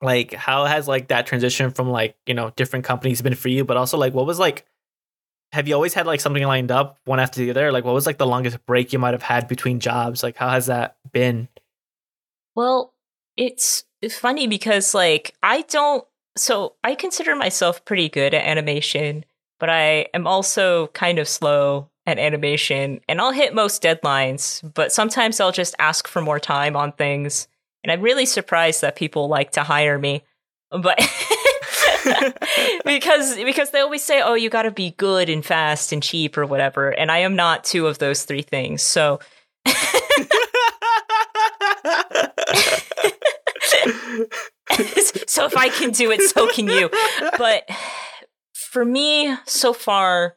[0.02, 3.64] Like, how has like that transition from like you know different companies been for you?
[3.64, 4.66] But also like, what was like
[5.54, 7.72] have you always had like something lined up one after the other?
[7.72, 10.24] Like, what was like the longest break you might have had between jobs?
[10.24, 11.50] Like, how has that been?
[12.56, 12.94] Well,
[13.38, 16.06] it's funny because like I don't.
[16.38, 19.26] So I consider myself pretty good at animation,
[19.60, 24.62] but I am also kind of slow at animation, and I'll hit most deadlines.
[24.74, 27.48] But sometimes I'll just ask for more time on things,
[27.84, 30.24] and I'm really surprised that people like to hire me.
[30.70, 31.00] But
[32.86, 36.38] because because they always say, "Oh, you got to be good and fast and cheap
[36.38, 38.84] or whatever," and I am not two of those three things.
[38.84, 39.20] So.
[45.28, 46.90] so if I can do it, so can you.
[47.38, 47.70] But
[48.54, 50.36] for me, so far,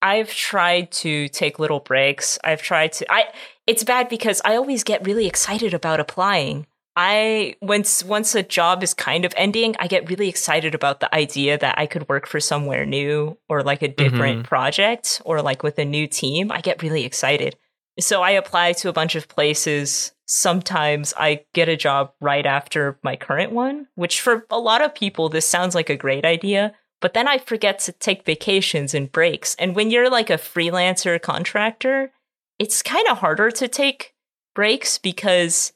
[0.00, 2.38] I've tried to take little breaks.
[2.44, 3.12] I've tried to.
[3.12, 3.24] I.
[3.66, 8.82] It's bad because I always get really excited about applying, I once once a job
[8.82, 12.26] is kind of ending, I get really excited about the idea that I could work
[12.26, 14.48] for somewhere new or like a different mm-hmm.
[14.48, 16.52] project or like with a new team.
[16.52, 17.56] I get really excited.
[17.98, 20.12] So I apply to a bunch of places.
[20.26, 24.94] Sometimes I get a job right after my current one, which for a lot of
[24.94, 29.10] people this sounds like a great idea, but then I forget to take vacations and
[29.10, 29.54] breaks.
[29.56, 32.12] And when you're like a freelancer contractor,
[32.58, 34.14] it's kind of harder to take
[34.54, 35.72] breaks because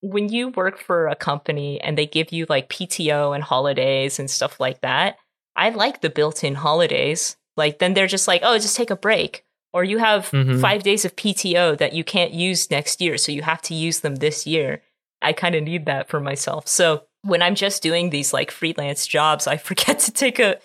[0.00, 4.30] when you work for a company and they give you like PTO and holidays and
[4.30, 5.16] stuff like that,
[5.56, 7.36] I like the built in holidays.
[7.56, 9.44] Like, then they're just like, oh, just take a break.
[9.72, 10.60] Or you have mm-hmm.
[10.60, 13.18] five days of PTO that you can't use next year.
[13.18, 14.82] So you have to use them this year.
[15.22, 16.66] I kind of need that for myself.
[16.66, 20.58] So when I'm just doing these like freelance jobs, I forget to take a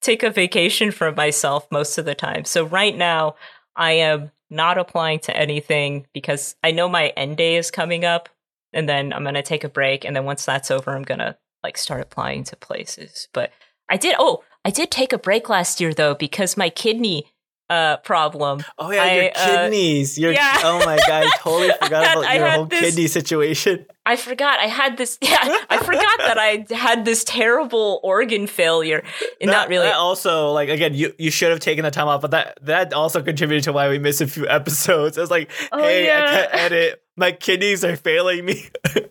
[0.00, 2.44] take a vacation for myself most of the time.
[2.44, 3.36] So right now,
[3.76, 8.28] I am not applying to anything because I know my end day is coming up
[8.72, 11.76] and then I'm gonna take a break, and then once that's over, I'm gonna like
[11.76, 13.28] start applying to places.
[13.32, 13.50] But
[13.88, 14.16] I did.
[14.18, 17.26] Oh, I did take a break last year though because my kidney
[17.70, 18.62] uh, problem.
[18.78, 20.18] Oh yeah, I, your uh, kidneys.
[20.18, 20.58] Uh, your yeah.
[20.64, 23.86] oh my god, I totally forgot about your whole this, kidney situation.
[24.06, 25.18] I forgot I had this.
[25.30, 29.04] Yeah, I forgot that I had this terrible organ failure.
[29.40, 29.88] And that, not really.
[29.88, 33.22] Also, like again, you you should have taken the time off, but that that also
[33.22, 35.18] contributed to why we missed a few episodes.
[35.18, 36.24] I was like, oh, hey, yeah.
[36.24, 37.02] I can't edit.
[37.16, 38.70] My kidneys are failing me.
[38.96, 39.02] no,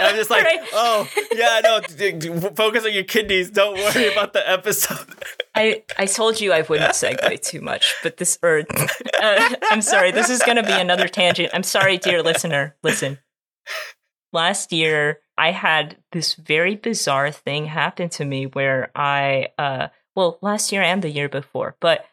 [0.00, 0.60] I'm just like, right.
[0.72, 3.50] oh yeah, no, focus on your kidneys.
[3.50, 5.06] Don't worry about the episode.
[5.54, 8.64] I I told you I wouldn't segue too much, but this or
[9.22, 11.50] uh, I'm sorry, this is going to be another tangent.
[11.52, 12.76] I'm sorry, dear listener.
[12.82, 13.18] Listen
[14.38, 20.38] last year I had this very bizarre thing happen to me where I uh well
[20.42, 22.06] last year and the year before, but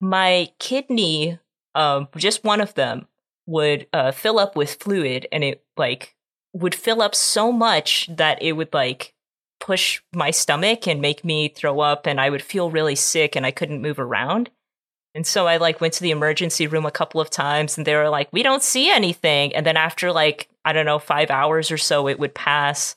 [0.00, 1.38] my kidney
[1.74, 3.06] um just one of them
[3.46, 6.14] would uh fill up with fluid and it like
[6.52, 9.14] would fill up so much that it would like
[9.60, 13.46] push my stomach and make me throw up and I would feel really sick and
[13.46, 14.50] I couldn't move around.
[15.14, 17.96] And so I like went to the emergency room a couple of times and they
[17.96, 19.54] were like, we don't see anything.
[19.54, 22.96] And then after like, I don't know, five hours or so, it would pass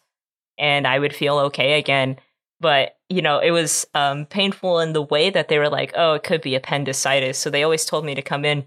[0.58, 2.18] and I would feel okay again.
[2.60, 6.14] But, you know, it was um, painful in the way that they were like, oh,
[6.14, 7.38] it could be appendicitis.
[7.38, 8.66] So they always told me to come in.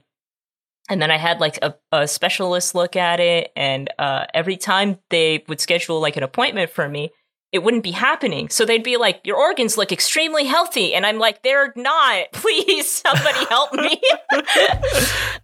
[0.89, 3.53] And then I had like a, a specialist look at it.
[3.57, 7.11] And uh, every time they would schedule like an appointment for me,
[7.53, 8.49] it wouldn't be happening.
[8.51, 10.95] So they'd be like, Your organs look extremely healthy.
[10.95, 12.27] And I'm like, They're not.
[12.33, 14.01] Please, somebody help me.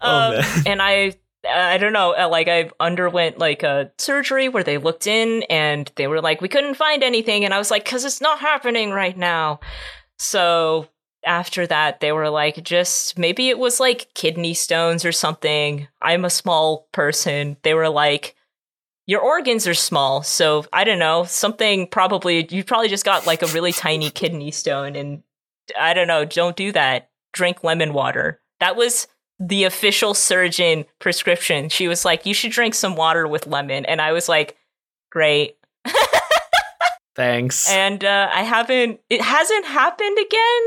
[0.00, 1.14] oh, um, and I,
[1.48, 5.90] I don't know, uh, like I've underwent like a surgery where they looked in and
[5.96, 7.44] they were like, We couldn't find anything.
[7.44, 9.60] And I was like, Because it's not happening right now.
[10.18, 10.88] So
[11.24, 15.88] after that, they were like, just maybe it was like kidney stones or something.
[16.00, 17.56] I'm a small person.
[17.62, 18.34] They were like,
[19.06, 23.42] your organs are small, so I don't know, something probably you probably just got like
[23.42, 25.22] a really tiny kidney stone and
[25.78, 27.10] I don't know, don't do that.
[27.32, 28.40] Drink lemon water.
[28.60, 29.08] That was
[29.46, 31.68] the official surgeon prescription.
[31.68, 34.56] She was like, "You should drink some water with lemon." And I was like,
[35.10, 35.56] "Great."
[37.14, 37.70] Thanks.
[37.70, 40.62] And uh, I haven't it hasn't happened again,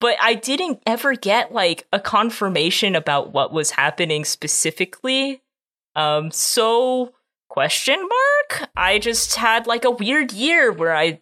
[0.00, 5.42] but I didn't ever get like a confirmation about what was happening specifically.
[5.94, 7.14] Um so
[7.48, 11.18] question mark i just had like a weird year where i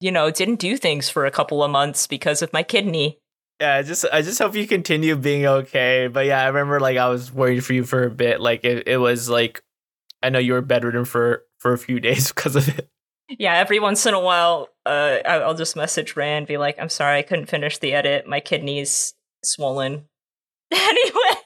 [0.00, 3.18] you know didn't do things for a couple of months because of my kidney
[3.60, 6.08] yeah, I just I just hope you continue being okay.
[6.08, 8.40] But yeah, I remember like I was worried for you for a bit.
[8.40, 9.62] Like it, it was like
[10.22, 12.88] I know you were bedridden for for a few days because of it.
[13.38, 17.18] Yeah, every once in a while, uh, I'll just message Rand, be like, "I'm sorry,
[17.18, 18.26] I couldn't finish the edit.
[18.26, 20.06] My kidney's swollen."
[20.70, 21.40] anyway,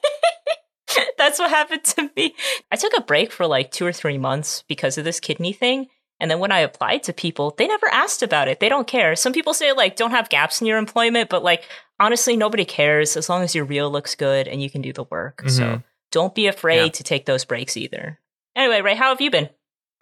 [1.17, 2.35] that's what happened to me.
[2.71, 5.87] I took a break for like two or three months because of this kidney thing.
[6.19, 8.59] And then when I applied to people, they never asked about it.
[8.59, 9.15] They don't care.
[9.15, 11.63] Some people say like don't have gaps in your employment, but like
[11.99, 15.03] honestly, nobody cares as long as your reel looks good and you can do the
[15.03, 15.39] work.
[15.39, 15.49] Mm-hmm.
[15.49, 16.89] So don't be afraid yeah.
[16.89, 18.19] to take those breaks either.
[18.55, 19.49] Anyway, Ray, how have you been?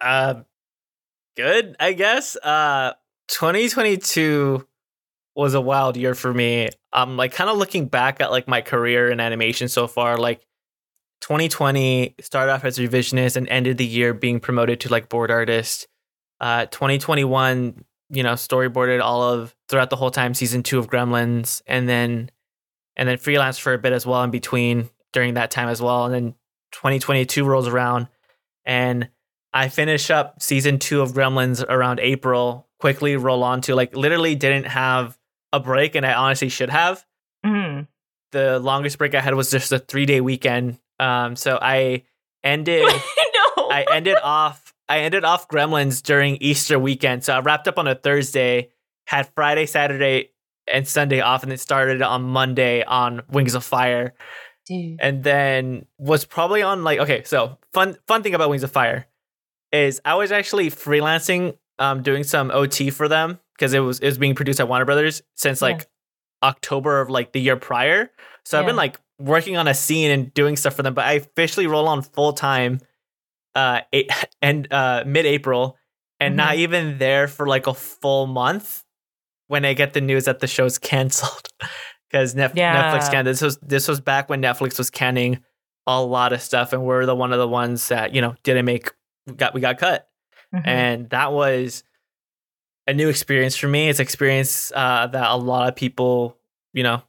[0.00, 0.42] Uh,
[1.36, 2.36] good, I guess.
[2.36, 2.92] Uh,
[3.28, 4.66] 2022
[5.34, 6.68] was a wild year for me.
[6.92, 10.18] I'm like kind of looking back at like my career in animation so far.
[10.18, 10.46] Like
[11.22, 15.88] 2020 started off as revisionist and ended the year being promoted to like board artist.
[16.40, 21.62] Uh, 2021, you know, storyboarded all of throughout the whole time season two of Gremlins,
[21.66, 22.30] and then
[22.96, 26.04] and then freelance for a bit as well in between during that time as well.
[26.04, 26.34] And then
[26.72, 28.08] 2022 rolls around,
[28.66, 29.08] and
[29.54, 32.68] I finish up season two of Gremlins around April.
[32.78, 35.18] Quickly roll on to like literally didn't have
[35.52, 37.04] a break, and I honestly should have.
[37.44, 37.84] Mm-hmm.
[38.32, 40.78] The longest break I had was just a three day weekend.
[41.00, 42.04] Um, so I
[42.44, 42.82] ended.
[43.56, 43.68] no.
[43.70, 44.61] I ended off.
[44.88, 47.24] I ended off Gremlins during Easter weekend.
[47.24, 48.70] So I wrapped up on a Thursday,
[49.06, 50.30] had Friday, Saturday,
[50.70, 54.14] and Sunday off, and then started on Monday on Wings of Fire.
[54.66, 54.98] Dude.
[55.00, 59.06] And then was probably on like okay, so fun fun thing about Wings of Fire
[59.72, 64.06] is I was actually freelancing, um, doing some OT for them because it was it
[64.06, 65.68] was being produced at Warner Brothers since yeah.
[65.68, 65.88] like
[66.42, 68.10] October of like the year prior.
[68.44, 68.60] So yeah.
[68.60, 71.66] I've been like working on a scene and doing stuff for them, but I officially
[71.66, 72.80] roll on full time
[73.54, 74.10] uh eight,
[74.42, 75.76] and uh mid April
[76.20, 76.36] and mm-hmm.
[76.36, 78.84] not even there for like a full month
[79.48, 81.48] when I get the news that the show's canceled.
[82.10, 82.92] Because Nef- yeah.
[82.92, 85.42] Netflix can this was this was back when Netflix was canning
[85.86, 88.64] a lot of stuff and we're the one of the ones that, you know, didn't
[88.64, 88.92] make
[89.36, 90.08] got we got cut.
[90.54, 90.68] Mm-hmm.
[90.68, 91.82] And that was
[92.86, 93.88] a new experience for me.
[93.88, 96.36] It's experience uh, that a lot of people,
[96.72, 97.02] you know,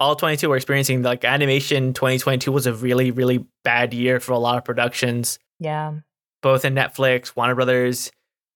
[0.00, 1.02] all 22 were experiencing.
[1.02, 5.38] Like animation 2022 was a really, really bad year for a lot of productions.
[5.58, 5.94] Yeah.
[6.42, 8.10] Both in Netflix, Warner Brothers.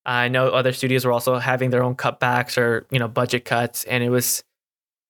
[0.05, 3.85] I know other studios were also having their own cutbacks or, you know, budget cuts.
[3.85, 4.43] And it was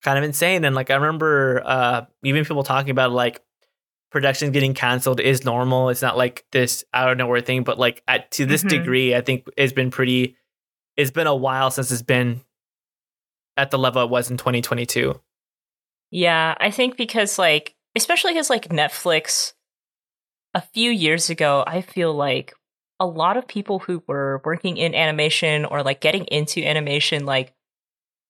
[0.02, 0.64] kind of insane.
[0.64, 3.42] And like, I remember uh, even people talking about like
[4.10, 5.88] productions getting canceled is normal.
[5.88, 8.78] It's not like this out of nowhere thing, but like at, to this mm-hmm.
[8.78, 10.36] degree, I think it's been pretty,
[10.96, 12.42] it's been a while since it's been
[13.56, 15.18] at the level it was in 2022.
[16.10, 19.54] Yeah, I think because like, especially because like Netflix,
[20.54, 22.54] a few years ago, I feel like
[23.00, 27.52] a lot of people who were working in animation or like getting into animation, like,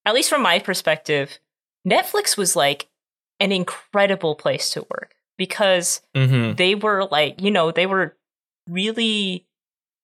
[0.05, 1.39] at least from my perspective,
[1.87, 2.89] Netflix was like
[3.41, 6.55] an incredible place to work because mm-hmm.
[6.55, 8.17] they were like, you know, they were
[8.69, 9.47] really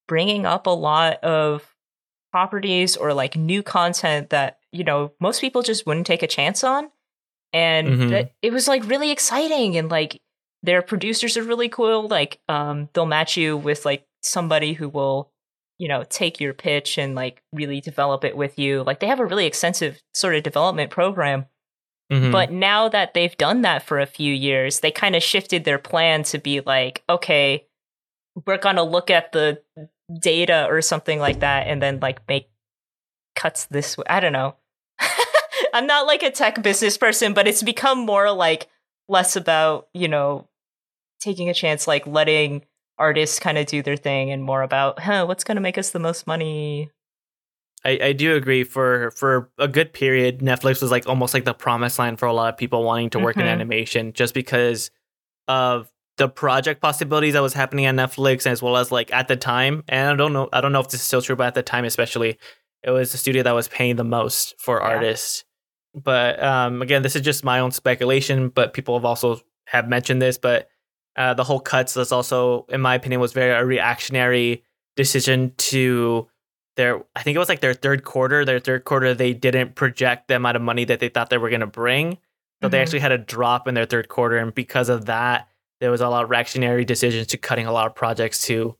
[0.07, 1.75] bringing up a lot of
[2.33, 6.65] properties or like new content that, you know, most people just wouldn't take a chance
[6.65, 6.91] on.
[7.53, 8.29] And mm-hmm.
[8.43, 10.21] it was like really exciting and like
[10.63, 12.09] their producers are really cool.
[12.09, 15.31] Like, um, they'll match you with like somebody who will,
[15.79, 18.83] you know, take your pitch and like really develop it with you.
[18.83, 21.47] Like they have a really extensive sort of development program.
[22.13, 22.33] Mm-hmm.
[22.33, 25.79] But now that they've done that for a few years, they kind of shifted their
[25.79, 27.67] plan to be like, okay,
[28.47, 29.63] we're going to look at the
[30.21, 32.49] data or something like that and then like make
[33.37, 34.05] cuts this way.
[34.09, 34.57] I don't know.
[35.75, 38.69] I'm not like a tech business person, but it's become more like
[39.09, 40.48] less about, you know,
[41.21, 42.65] taking a chance, like letting
[42.99, 45.91] artists kind of do their thing and more about, huh, what's going to make us
[45.91, 46.91] the most money?
[47.85, 51.55] I, I do agree for for a good period netflix was like almost like the
[51.55, 53.43] promised land for a lot of people wanting to work mm-hmm.
[53.43, 54.91] in animation just because
[55.47, 59.37] of the project possibilities that was happening on netflix as well as like at the
[59.37, 61.55] time and i don't know i don't know if this is still true but at
[61.55, 62.37] the time especially
[62.83, 64.89] it was the studio that was paying the most for yeah.
[64.89, 65.45] artists
[65.95, 70.21] but um again this is just my own speculation but people have also have mentioned
[70.21, 70.69] this but
[71.19, 74.63] uh, the whole cuts was also in my opinion was very a reactionary
[74.97, 76.29] decision to
[76.77, 78.45] their I think it was like their third quarter.
[78.45, 81.51] Their third quarter, they didn't project the amount of money that they thought they were
[81.51, 82.13] going to bring.
[82.13, 82.17] So
[82.67, 82.71] mm-hmm.
[82.71, 85.49] they actually had a drop in their third quarter, and because of that,
[85.81, 88.77] there was a lot of reactionary decisions to cutting a lot of projects too.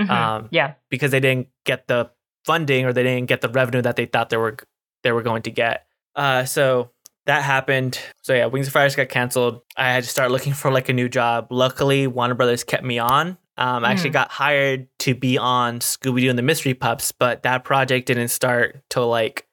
[0.00, 0.10] Mm-hmm.
[0.10, 2.10] Um, yeah, because they didn't get the
[2.44, 4.56] funding or they didn't get the revenue that they thought they were
[5.02, 5.86] they were going to get.
[6.16, 6.90] Uh, so
[7.26, 7.98] that happened.
[8.22, 9.62] So yeah, Wings of Fire got canceled.
[9.76, 11.48] I had to start looking for like a new job.
[11.50, 14.14] Luckily, Warner Brothers kept me on um, I actually hmm.
[14.14, 18.28] got hired to be on Scooby Doo and the Mystery Pups, but that project didn't
[18.28, 19.46] start till like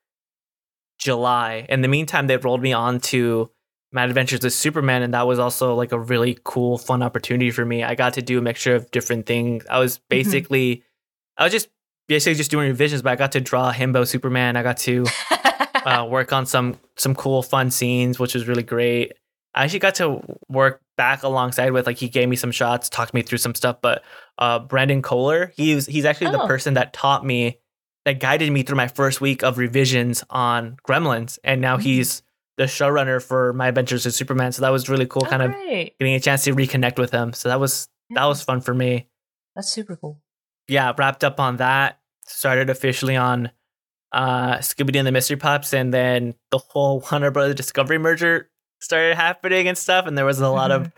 [0.98, 1.66] July.
[1.68, 3.52] In the meantime, they rolled me on to
[3.92, 7.66] My Adventures with Superman, and that was also like a really cool, fun opportunity for
[7.66, 7.84] me.
[7.84, 9.66] I got to do a mixture of different things.
[9.70, 11.42] I was basically, mm-hmm.
[11.42, 11.68] I was just
[12.08, 14.56] basically just doing revisions, but I got to draw himbo Superman.
[14.56, 15.06] I got to
[15.90, 19.14] uh, work on some some cool, fun scenes, which was really great.
[19.56, 23.14] I actually got to work back alongside with like he gave me some shots, talked
[23.14, 23.78] me through some stuff.
[23.82, 24.04] But
[24.38, 26.34] uh, Brendan Clogher, he's he's actually oh.
[26.34, 27.60] the person that taught me,
[28.06, 31.84] that guided me through my first week of revisions on Gremlins, and now mm-hmm.
[31.84, 32.22] he's
[32.58, 34.52] the showrunner for My Adventures with Superman.
[34.52, 37.34] So that was really cool, oh, kind of getting a chance to reconnect with him.
[37.34, 39.08] So that was that was fun for me.
[39.56, 40.22] That's super cool.
[40.68, 42.00] Yeah, wrapped up on that.
[42.26, 43.50] Started officially on
[44.12, 48.50] uh Scooby Doo and the Mystery Pups, and then the whole Warner Brothers Discovery merger
[48.82, 50.08] started happening and stuff.
[50.08, 50.86] And there was a lot mm-hmm.
[50.86, 50.94] of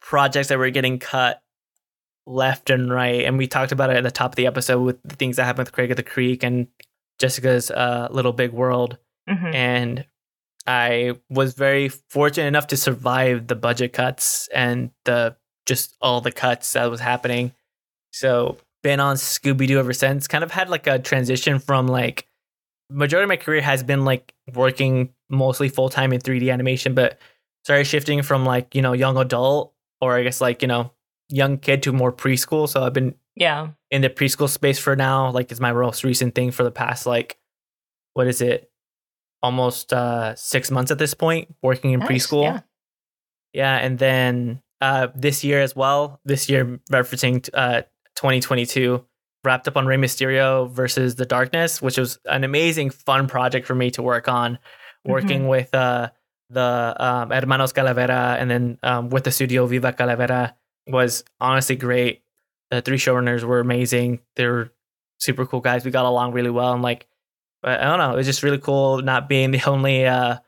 [0.00, 1.42] projects that were getting cut
[2.26, 3.24] left and right.
[3.24, 5.44] And we talked about it at the top of the episode with the things that
[5.44, 6.68] happened with Craig of the Creek and
[7.18, 8.98] Jessica's uh, Little Big World.
[9.28, 9.54] Mm-hmm.
[9.54, 10.06] And
[10.66, 15.36] I was very fortunate enough to survive the budget cuts and the
[15.66, 17.52] just all the cuts that was happening.
[18.12, 20.28] So been on Scooby Doo ever since.
[20.28, 22.26] Kind of had like a transition from like
[22.90, 27.18] majority of my career has been like working mostly full time in 3D animation, but
[27.64, 30.92] started shifting from like you know young adult or I guess like you know
[31.28, 32.68] young kid to more preschool.
[32.68, 35.30] So I've been yeah in the preschool space for now.
[35.30, 37.38] Like it's my most recent thing for the past like
[38.14, 38.70] what is it
[39.42, 42.42] almost uh, six months at this point working in nice, preschool.
[42.42, 42.60] Yeah.
[43.52, 46.20] yeah, and then uh, this year as well.
[46.24, 47.82] This year, referencing uh,
[48.16, 49.04] 2022,
[49.46, 53.74] wrapped up on Rey Mysterio versus the Darkness, which was an amazing, fun project for
[53.74, 54.58] me to work on.
[55.04, 55.48] Working mm-hmm.
[55.48, 56.10] with uh,
[56.50, 60.54] the um, Hermanos Calavera and then um, with the studio Viva Calavera
[60.88, 62.22] was honestly great.
[62.70, 64.18] The three showrunners were amazing.
[64.34, 64.72] They were
[65.20, 65.84] super cool guys.
[65.84, 67.06] We got along really well, and like
[67.62, 68.12] I don't know.
[68.12, 70.38] It was just really cool not being the only uh,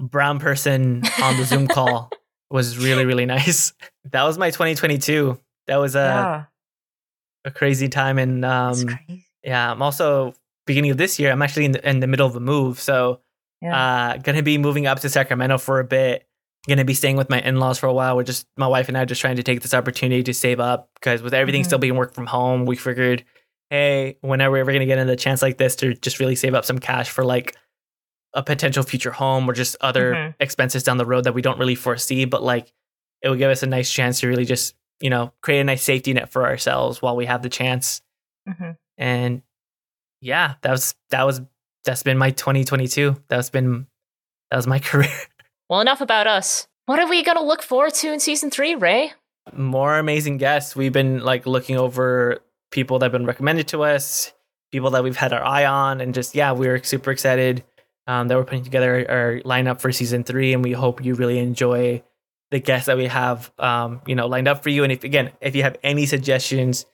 [0.00, 2.10] brown person on the Zoom call.
[2.50, 3.74] was really really nice.
[4.10, 5.38] That was my 2022.
[5.66, 6.44] That was a yeah.
[7.48, 8.98] A crazy time, and um,
[9.42, 10.34] yeah, I'm also
[10.66, 11.32] beginning of this year.
[11.32, 13.20] I'm actually in the, in the middle of a move, so
[13.60, 14.12] yeah.
[14.14, 16.26] uh, gonna be moving up to Sacramento for a bit.
[16.68, 18.16] Gonna be staying with my in laws for a while.
[18.16, 20.90] We're just my wife and I just trying to take this opportunity to save up
[20.94, 21.68] because with everything mm-hmm.
[21.68, 23.24] still being work from home, we figured
[23.70, 26.64] hey, whenever we're to get into a chance like this to just really save up
[26.64, 27.56] some cash for like
[28.34, 30.30] a potential future home or just other mm-hmm.
[30.40, 32.72] expenses down the road that we don't really foresee, but like
[33.22, 35.82] it would give us a nice chance to really just, you know, create a nice
[35.82, 38.02] safety net for ourselves while we have the chance.
[38.48, 38.72] Mm-hmm.
[38.96, 39.42] And
[40.20, 41.40] yeah, that was, that was,
[41.84, 43.16] that's been my 2022.
[43.28, 43.86] That's been,
[44.50, 45.10] that was my career.
[45.68, 46.66] Well, enough about us.
[46.86, 49.12] What are we to look forward to in season three, Ray?
[49.52, 50.74] More amazing guests.
[50.74, 52.38] We've been like looking over
[52.70, 54.32] people that have been recommended to us,
[54.72, 57.64] people that we've had our eye on, and just yeah, we're super excited
[58.06, 61.38] um, that we're putting together our lineup for season three, and we hope you really
[61.38, 62.02] enjoy
[62.50, 64.82] the guests that we have, um, you know, lined up for you.
[64.84, 66.86] And if again, if you have any suggestions,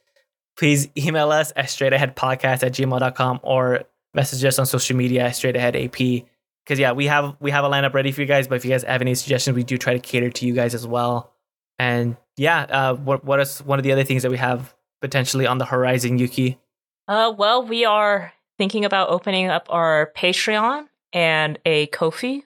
[0.57, 3.85] please email us at straightaheadpodcast at gmail.com or
[4.15, 6.25] message us on social media at straightaheadap.
[6.65, 8.49] Because yeah, we have we have a lineup ready for you guys.
[8.49, 10.75] But if you guys have any suggestions, we do try to cater to you guys
[10.75, 11.33] as well.
[11.79, 15.47] And yeah, uh, what what is one of the other things that we have potentially
[15.47, 16.59] on the horizon, Yuki?
[17.07, 22.45] Uh, well, we are thinking about opening up our Patreon and a Ko-fi.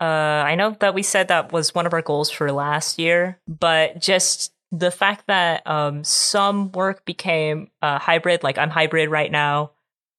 [0.00, 3.38] Uh, I know that we said that was one of our goals for last year,
[3.48, 9.30] but just the fact that um, some work became uh, hybrid, like I'm hybrid right
[9.30, 9.72] now,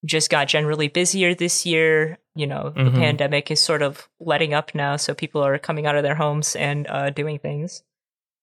[0.04, 2.18] just got generally busier this year.
[2.34, 2.98] You know, the mm-hmm.
[2.98, 6.56] pandemic is sort of letting up now, so people are coming out of their homes
[6.56, 7.82] and uh, doing things.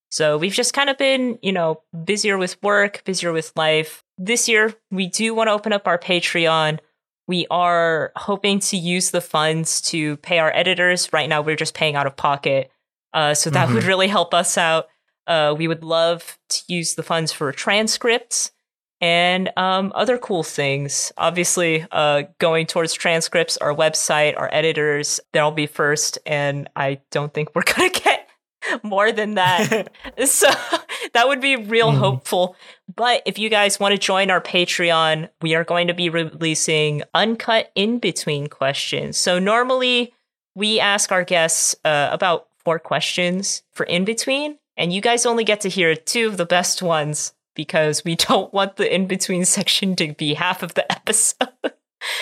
[0.10, 4.04] So we've just kind of been, you know, busier with work, busier with life.
[4.18, 6.80] This year, we do want to open up our Patreon.
[7.28, 11.11] We are hoping to use the funds to pay our editors.
[11.11, 12.71] Right now, we're just paying out of pocket.
[13.13, 13.75] Uh, so that mm-hmm.
[13.75, 14.88] would really help us out.
[15.25, 18.51] Uh, we would love to use the funds for transcripts
[19.01, 21.11] and um, other cool things.
[21.17, 26.17] Obviously, uh, going towards transcripts, our website, our editors, they'll be first.
[26.25, 28.30] And I don't think we're going to get
[28.84, 29.89] more than that.
[30.25, 30.49] so
[31.13, 31.97] that would be real mm.
[31.97, 32.55] hopeful.
[32.96, 37.04] But if you guys want to join our Patreon, we are going to be releasing
[37.14, 39.18] uncut in between questions.
[39.18, 40.14] So normally
[40.56, 45.44] we ask our guests uh, about four questions for in between, and you guys only
[45.44, 49.44] get to hear two of the best ones because we don't want the in between
[49.44, 51.50] section to be half of the episode.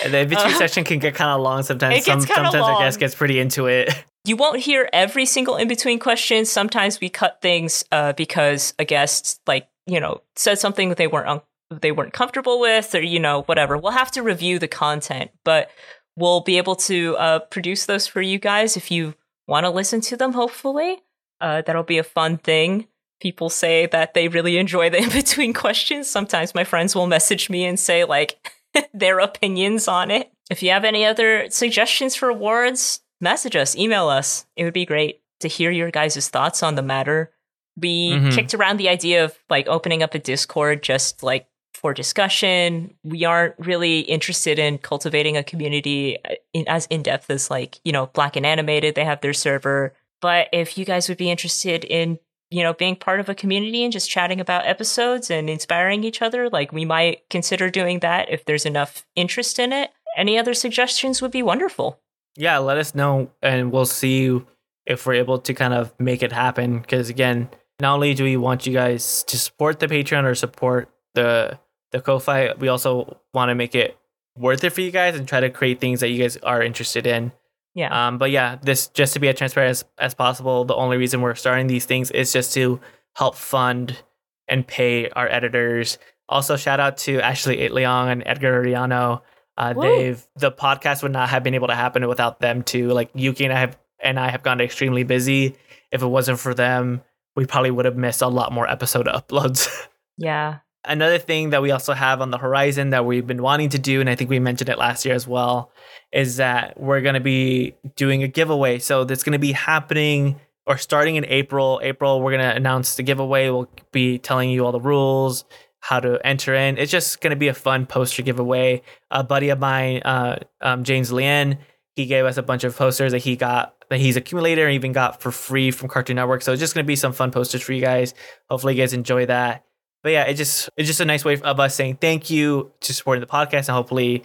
[0.02, 2.04] And the in between uh, section can get kind of long sometimes.
[2.04, 2.74] Some, sometimes long.
[2.74, 3.92] our guest gets pretty into it.
[4.26, 6.44] You won't hear every single in between question.
[6.46, 11.06] Sometimes we cut things uh, because a guest, like you know, said something that they
[11.06, 11.40] weren't un-
[11.80, 13.76] they weren't comfortable with, or you know, whatever.
[13.76, 15.70] We'll have to review the content, but
[16.16, 19.14] we'll be able to uh, produce those for you guys if you
[19.46, 21.02] want to listen to them, hopefully.
[21.40, 22.86] Uh, that'll be a fun thing.
[23.20, 26.08] People say that they really enjoy the in between questions.
[26.08, 28.52] Sometimes my friends will message me and say, like,
[28.94, 30.30] their opinions on it.
[30.50, 34.46] If you have any other suggestions for awards, message us, email us.
[34.56, 37.32] It would be great to hear your guys' thoughts on the matter.
[37.78, 38.34] We Mhm.
[38.34, 42.94] kicked around the idea of like opening up a Discord just like for discussion.
[43.04, 47.78] We aren't really interested in cultivating a community uh, in, as in depth as like,
[47.84, 49.92] you know, Black and Animated, they have their server.
[50.22, 52.18] But if you guys would be interested in,
[52.50, 56.22] you know, being part of a community and just chatting about episodes and inspiring each
[56.22, 59.90] other, like we might consider doing that if there's enough interest in it.
[60.16, 62.00] Any other suggestions would be wonderful.
[62.38, 64.40] yeah, let us know and we'll see
[64.86, 66.78] if we're able to kind of make it happen.
[66.80, 67.48] Because again,
[67.80, 71.58] not only do we want you guys to support the Patreon or support the
[71.92, 73.96] the Ko-fi, we also want to make it
[74.36, 77.06] worth it for you guys and try to create things that you guys are interested
[77.06, 77.32] in.
[77.74, 78.08] Yeah.
[78.08, 80.64] Um, but yeah, this just to be as transparent as, as possible.
[80.64, 82.80] The only reason we're starting these things is just to
[83.14, 84.02] help fund
[84.48, 85.98] and pay our editors.
[86.28, 89.22] Also, shout out to Ashley Itleong and Edgar Ariano.
[89.58, 92.88] Uh, they've the podcast would not have been able to happen without them too.
[92.88, 95.56] Like Yuki and I have and I have gone extremely busy.
[95.90, 97.02] If it wasn't for them,
[97.36, 99.68] we probably would have missed a lot more episode uploads.
[100.16, 100.58] yeah.
[100.84, 104.00] Another thing that we also have on the horizon that we've been wanting to do,
[104.00, 105.72] and I think we mentioned it last year as well,
[106.12, 108.78] is that we're going to be doing a giveaway.
[108.78, 111.80] So that's going to be happening or starting in April.
[111.82, 113.50] April, we're going to announce the giveaway.
[113.50, 115.44] We'll be telling you all the rules,
[115.80, 116.78] how to enter in.
[116.78, 118.82] It's just going to be a fun poster giveaway.
[119.10, 121.58] A buddy of mine, uh, um, James Lien,
[121.96, 124.92] he gave us a bunch of posters that he got that he's accumulated or even
[124.92, 126.42] got for free from Cartoon Network.
[126.42, 128.14] So it's just going to be some fun posters for you guys.
[128.48, 129.66] Hopefully, you guys enjoy that
[130.06, 132.94] but yeah, it just it's just a nice way of us saying thank you to
[132.94, 134.22] supporting the podcast, and hopefully,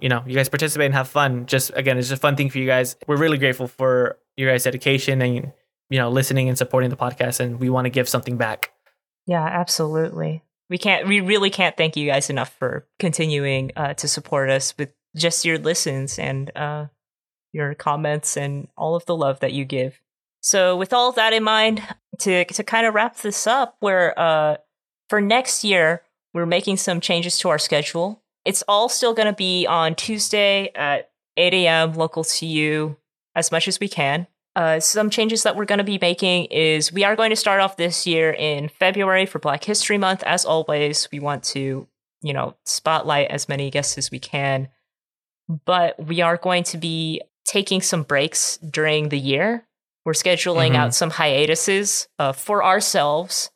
[0.00, 1.44] you know, you guys participate and have fun.
[1.44, 2.96] Just again, it's just a fun thing for you guys.
[3.06, 5.52] We're really grateful for your guys' dedication and
[5.90, 8.72] you know listening and supporting the podcast, and we want to give something back.
[9.26, 10.44] Yeah, absolutely.
[10.70, 14.72] We can't we really can't thank you guys enough for continuing uh, to support us
[14.78, 16.86] with just your listens and uh,
[17.52, 20.00] your comments and all of the love that you give.
[20.40, 21.82] So with all that in mind,
[22.20, 24.56] to to kind of wrap this up, where uh,
[25.08, 26.02] for next year
[26.34, 28.22] we're making some changes to our schedule.
[28.44, 31.94] It's all still going to be on Tuesday at 8 a.m.
[31.94, 32.96] local to you
[33.34, 34.26] as much as we can.
[34.56, 37.60] Uh, some changes that we're going to be making is we are going to start
[37.60, 40.22] off this year in February for Black History Month.
[40.24, 41.86] As always, we want to,
[42.22, 44.68] you know, spotlight as many guests as we can.
[45.64, 49.64] But we are going to be taking some breaks during the year.
[50.04, 50.76] We're scheduling Mhm.
[50.76, 53.50] out some hiatuses uh, for ourselves.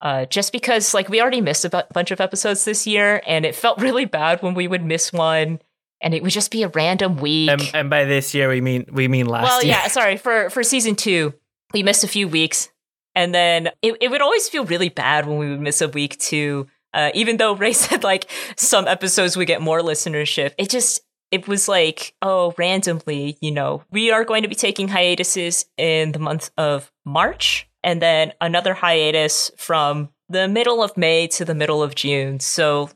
[0.00, 3.44] Uh, just because, like, we already missed a bu- bunch of episodes this year, and
[3.44, 5.60] it felt really bad when we would miss one,
[6.00, 7.50] and it would just be a random week.
[7.50, 9.72] And, and by this year, we mean we mean last Well, year.
[9.74, 11.34] yeah, sorry for for season two,
[11.74, 12.68] we missed a few weeks,
[13.16, 16.16] and then it, it would always feel really bad when we would miss a week
[16.18, 16.68] too.
[16.94, 21.48] Uh, even though Ray said like some episodes we get more listenership, it just it
[21.48, 26.18] was like oh randomly, you know, we are going to be taking hiatuses in the
[26.18, 31.82] month of March, and then another hiatus from the middle of May to the middle
[31.82, 32.40] of June.
[32.40, 32.90] So,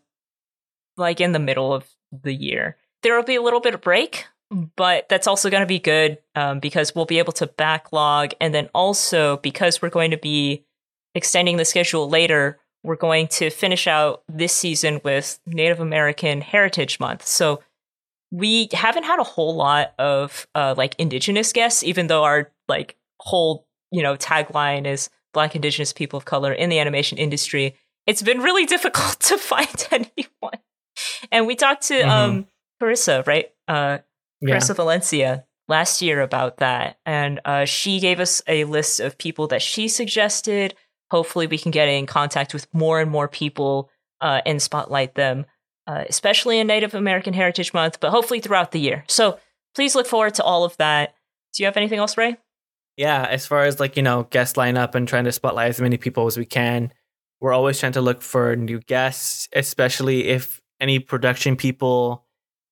[0.97, 4.27] like in the middle of the year, there will be a little bit of break
[4.77, 8.33] but that's also going to be good um, because we'll be able to backlog.
[8.39, 10.67] And then also because we're going to be
[11.15, 16.99] extending the schedule later we're going to finish out this season with native american heritage
[16.99, 17.27] month.
[17.27, 17.63] So
[18.33, 22.97] we haven't had a whole lot of uh, like indigenous guests even though our like
[23.21, 27.77] whole you know tagline is black indigenous people of color in the animation industry
[28.07, 30.59] it's been really difficult to find anyone
[31.31, 32.09] and we talked to Mhm.
[32.09, 32.47] um
[32.83, 33.99] Karissa right uh
[34.41, 34.57] Yeah.
[34.57, 39.47] Karissa Valencia last year about that, and uh, she gave us a list of people
[39.47, 40.75] that she suggested.
[41.13, 43.89] Hopefully, we can get in contact with more and more people
[44.21, 45.47] uh, and spotlight them,
[45.87, 49.05] uh, especially in Native American Heritage Month, but hopefully throughout the year.
[49.09, 49.39] So
[49.75, 51.15] please look forward to all of that.
[51.55, 52.37] Do you have anything else, Ray?
[52.97, 55.97] Yeah, as far as like, you know, guest lineup and trying to spotlight as many
[55.97, 56.93] people as we can,
[57.41, 62.27] we're always trying to look for new guests, especially if any production people,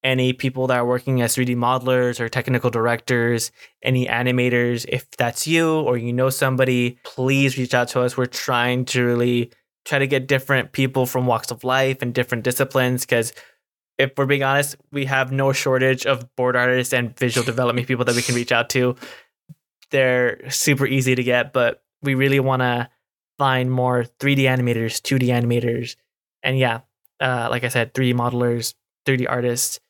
[0.05, 3.51] any people that are working as 3D modelers or technical directors,
[3.83, 8.17] any animators, if that's you or you know somebody, please reach out to us.
[8.17, 9.51] We're trying to really
[9.85, 13.33] try to get different people from walks of life and different disciplines because
[13.99, 18.05] if we're being honest, we have no shortage of board artists and visual development people
[18.05, 18.97] that we can reach out to
[19.91, 22.89] they're super easy to get, but we really want to
[23.39, 25.97] find more 3D animators, 2D animators,
[26.43, 26.81] and yeah,
[27.21, 28.75] uh, like I said, 3D modelers,
[29.07, 29.81] 3D artists,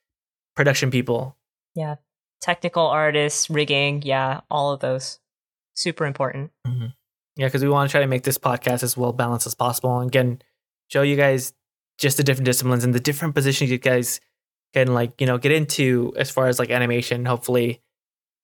[0.57, 1.36] production people.
[1.74, 1.97] Yeah.
[2.41, 5.20] technical artists, rigging, yeah, all of those.
[5.74, 6.51] Super important.
[6.66, 6.86] Mm-hmm.
[7.41, 9.99] Yeah, because we want to try to make this podcast as well balanced as possible
[9.99, 10.43] and again
[10.88, 11.55] show you guys
[11.97, 14.20] just the different disciplines and the different positions you guys
[14.74, 17.24] can like you know get into as far as like animation.
[17.24, 17.80] Hopefully,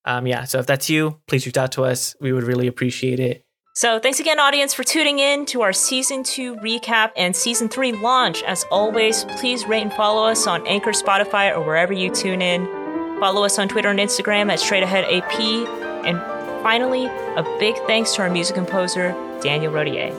[0.07, 0.45] um, yeah.
[0.45, 2.17] So if that's you, please reach out to us.
[2.23, 3.45] We would really appreciate it.
[3.75, 7.93] So thanks again, audience, for tuning in to our season two recap and season three
[7.93, 8.43] launch.
[8.45, 12.65] As always, please rate and follow us on Anchor, Spotify, or wherever you tune in.
[13.21, 15.39] Follow us on Twitter and Instagram at Straight Ahead AP.
[16.07, 19.11] And finally, a big thanks to our music composer,
[19.43, 20.13] Daniel Rodier.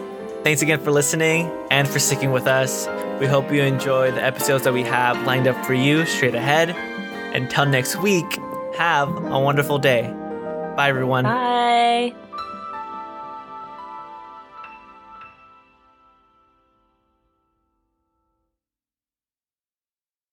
[0.43, 2.87] Thanks again for listening and for sticking with us.
[3.19, 6.69] We hope you enjoy the episodes that we have lined up for you straight ahead.
[7.35, 8.25] Until next week,
[8.77, 10.03] have a wonderful day.
[10.75, 11.23] Bye, everyone.
[11.23, 12.13] Bye.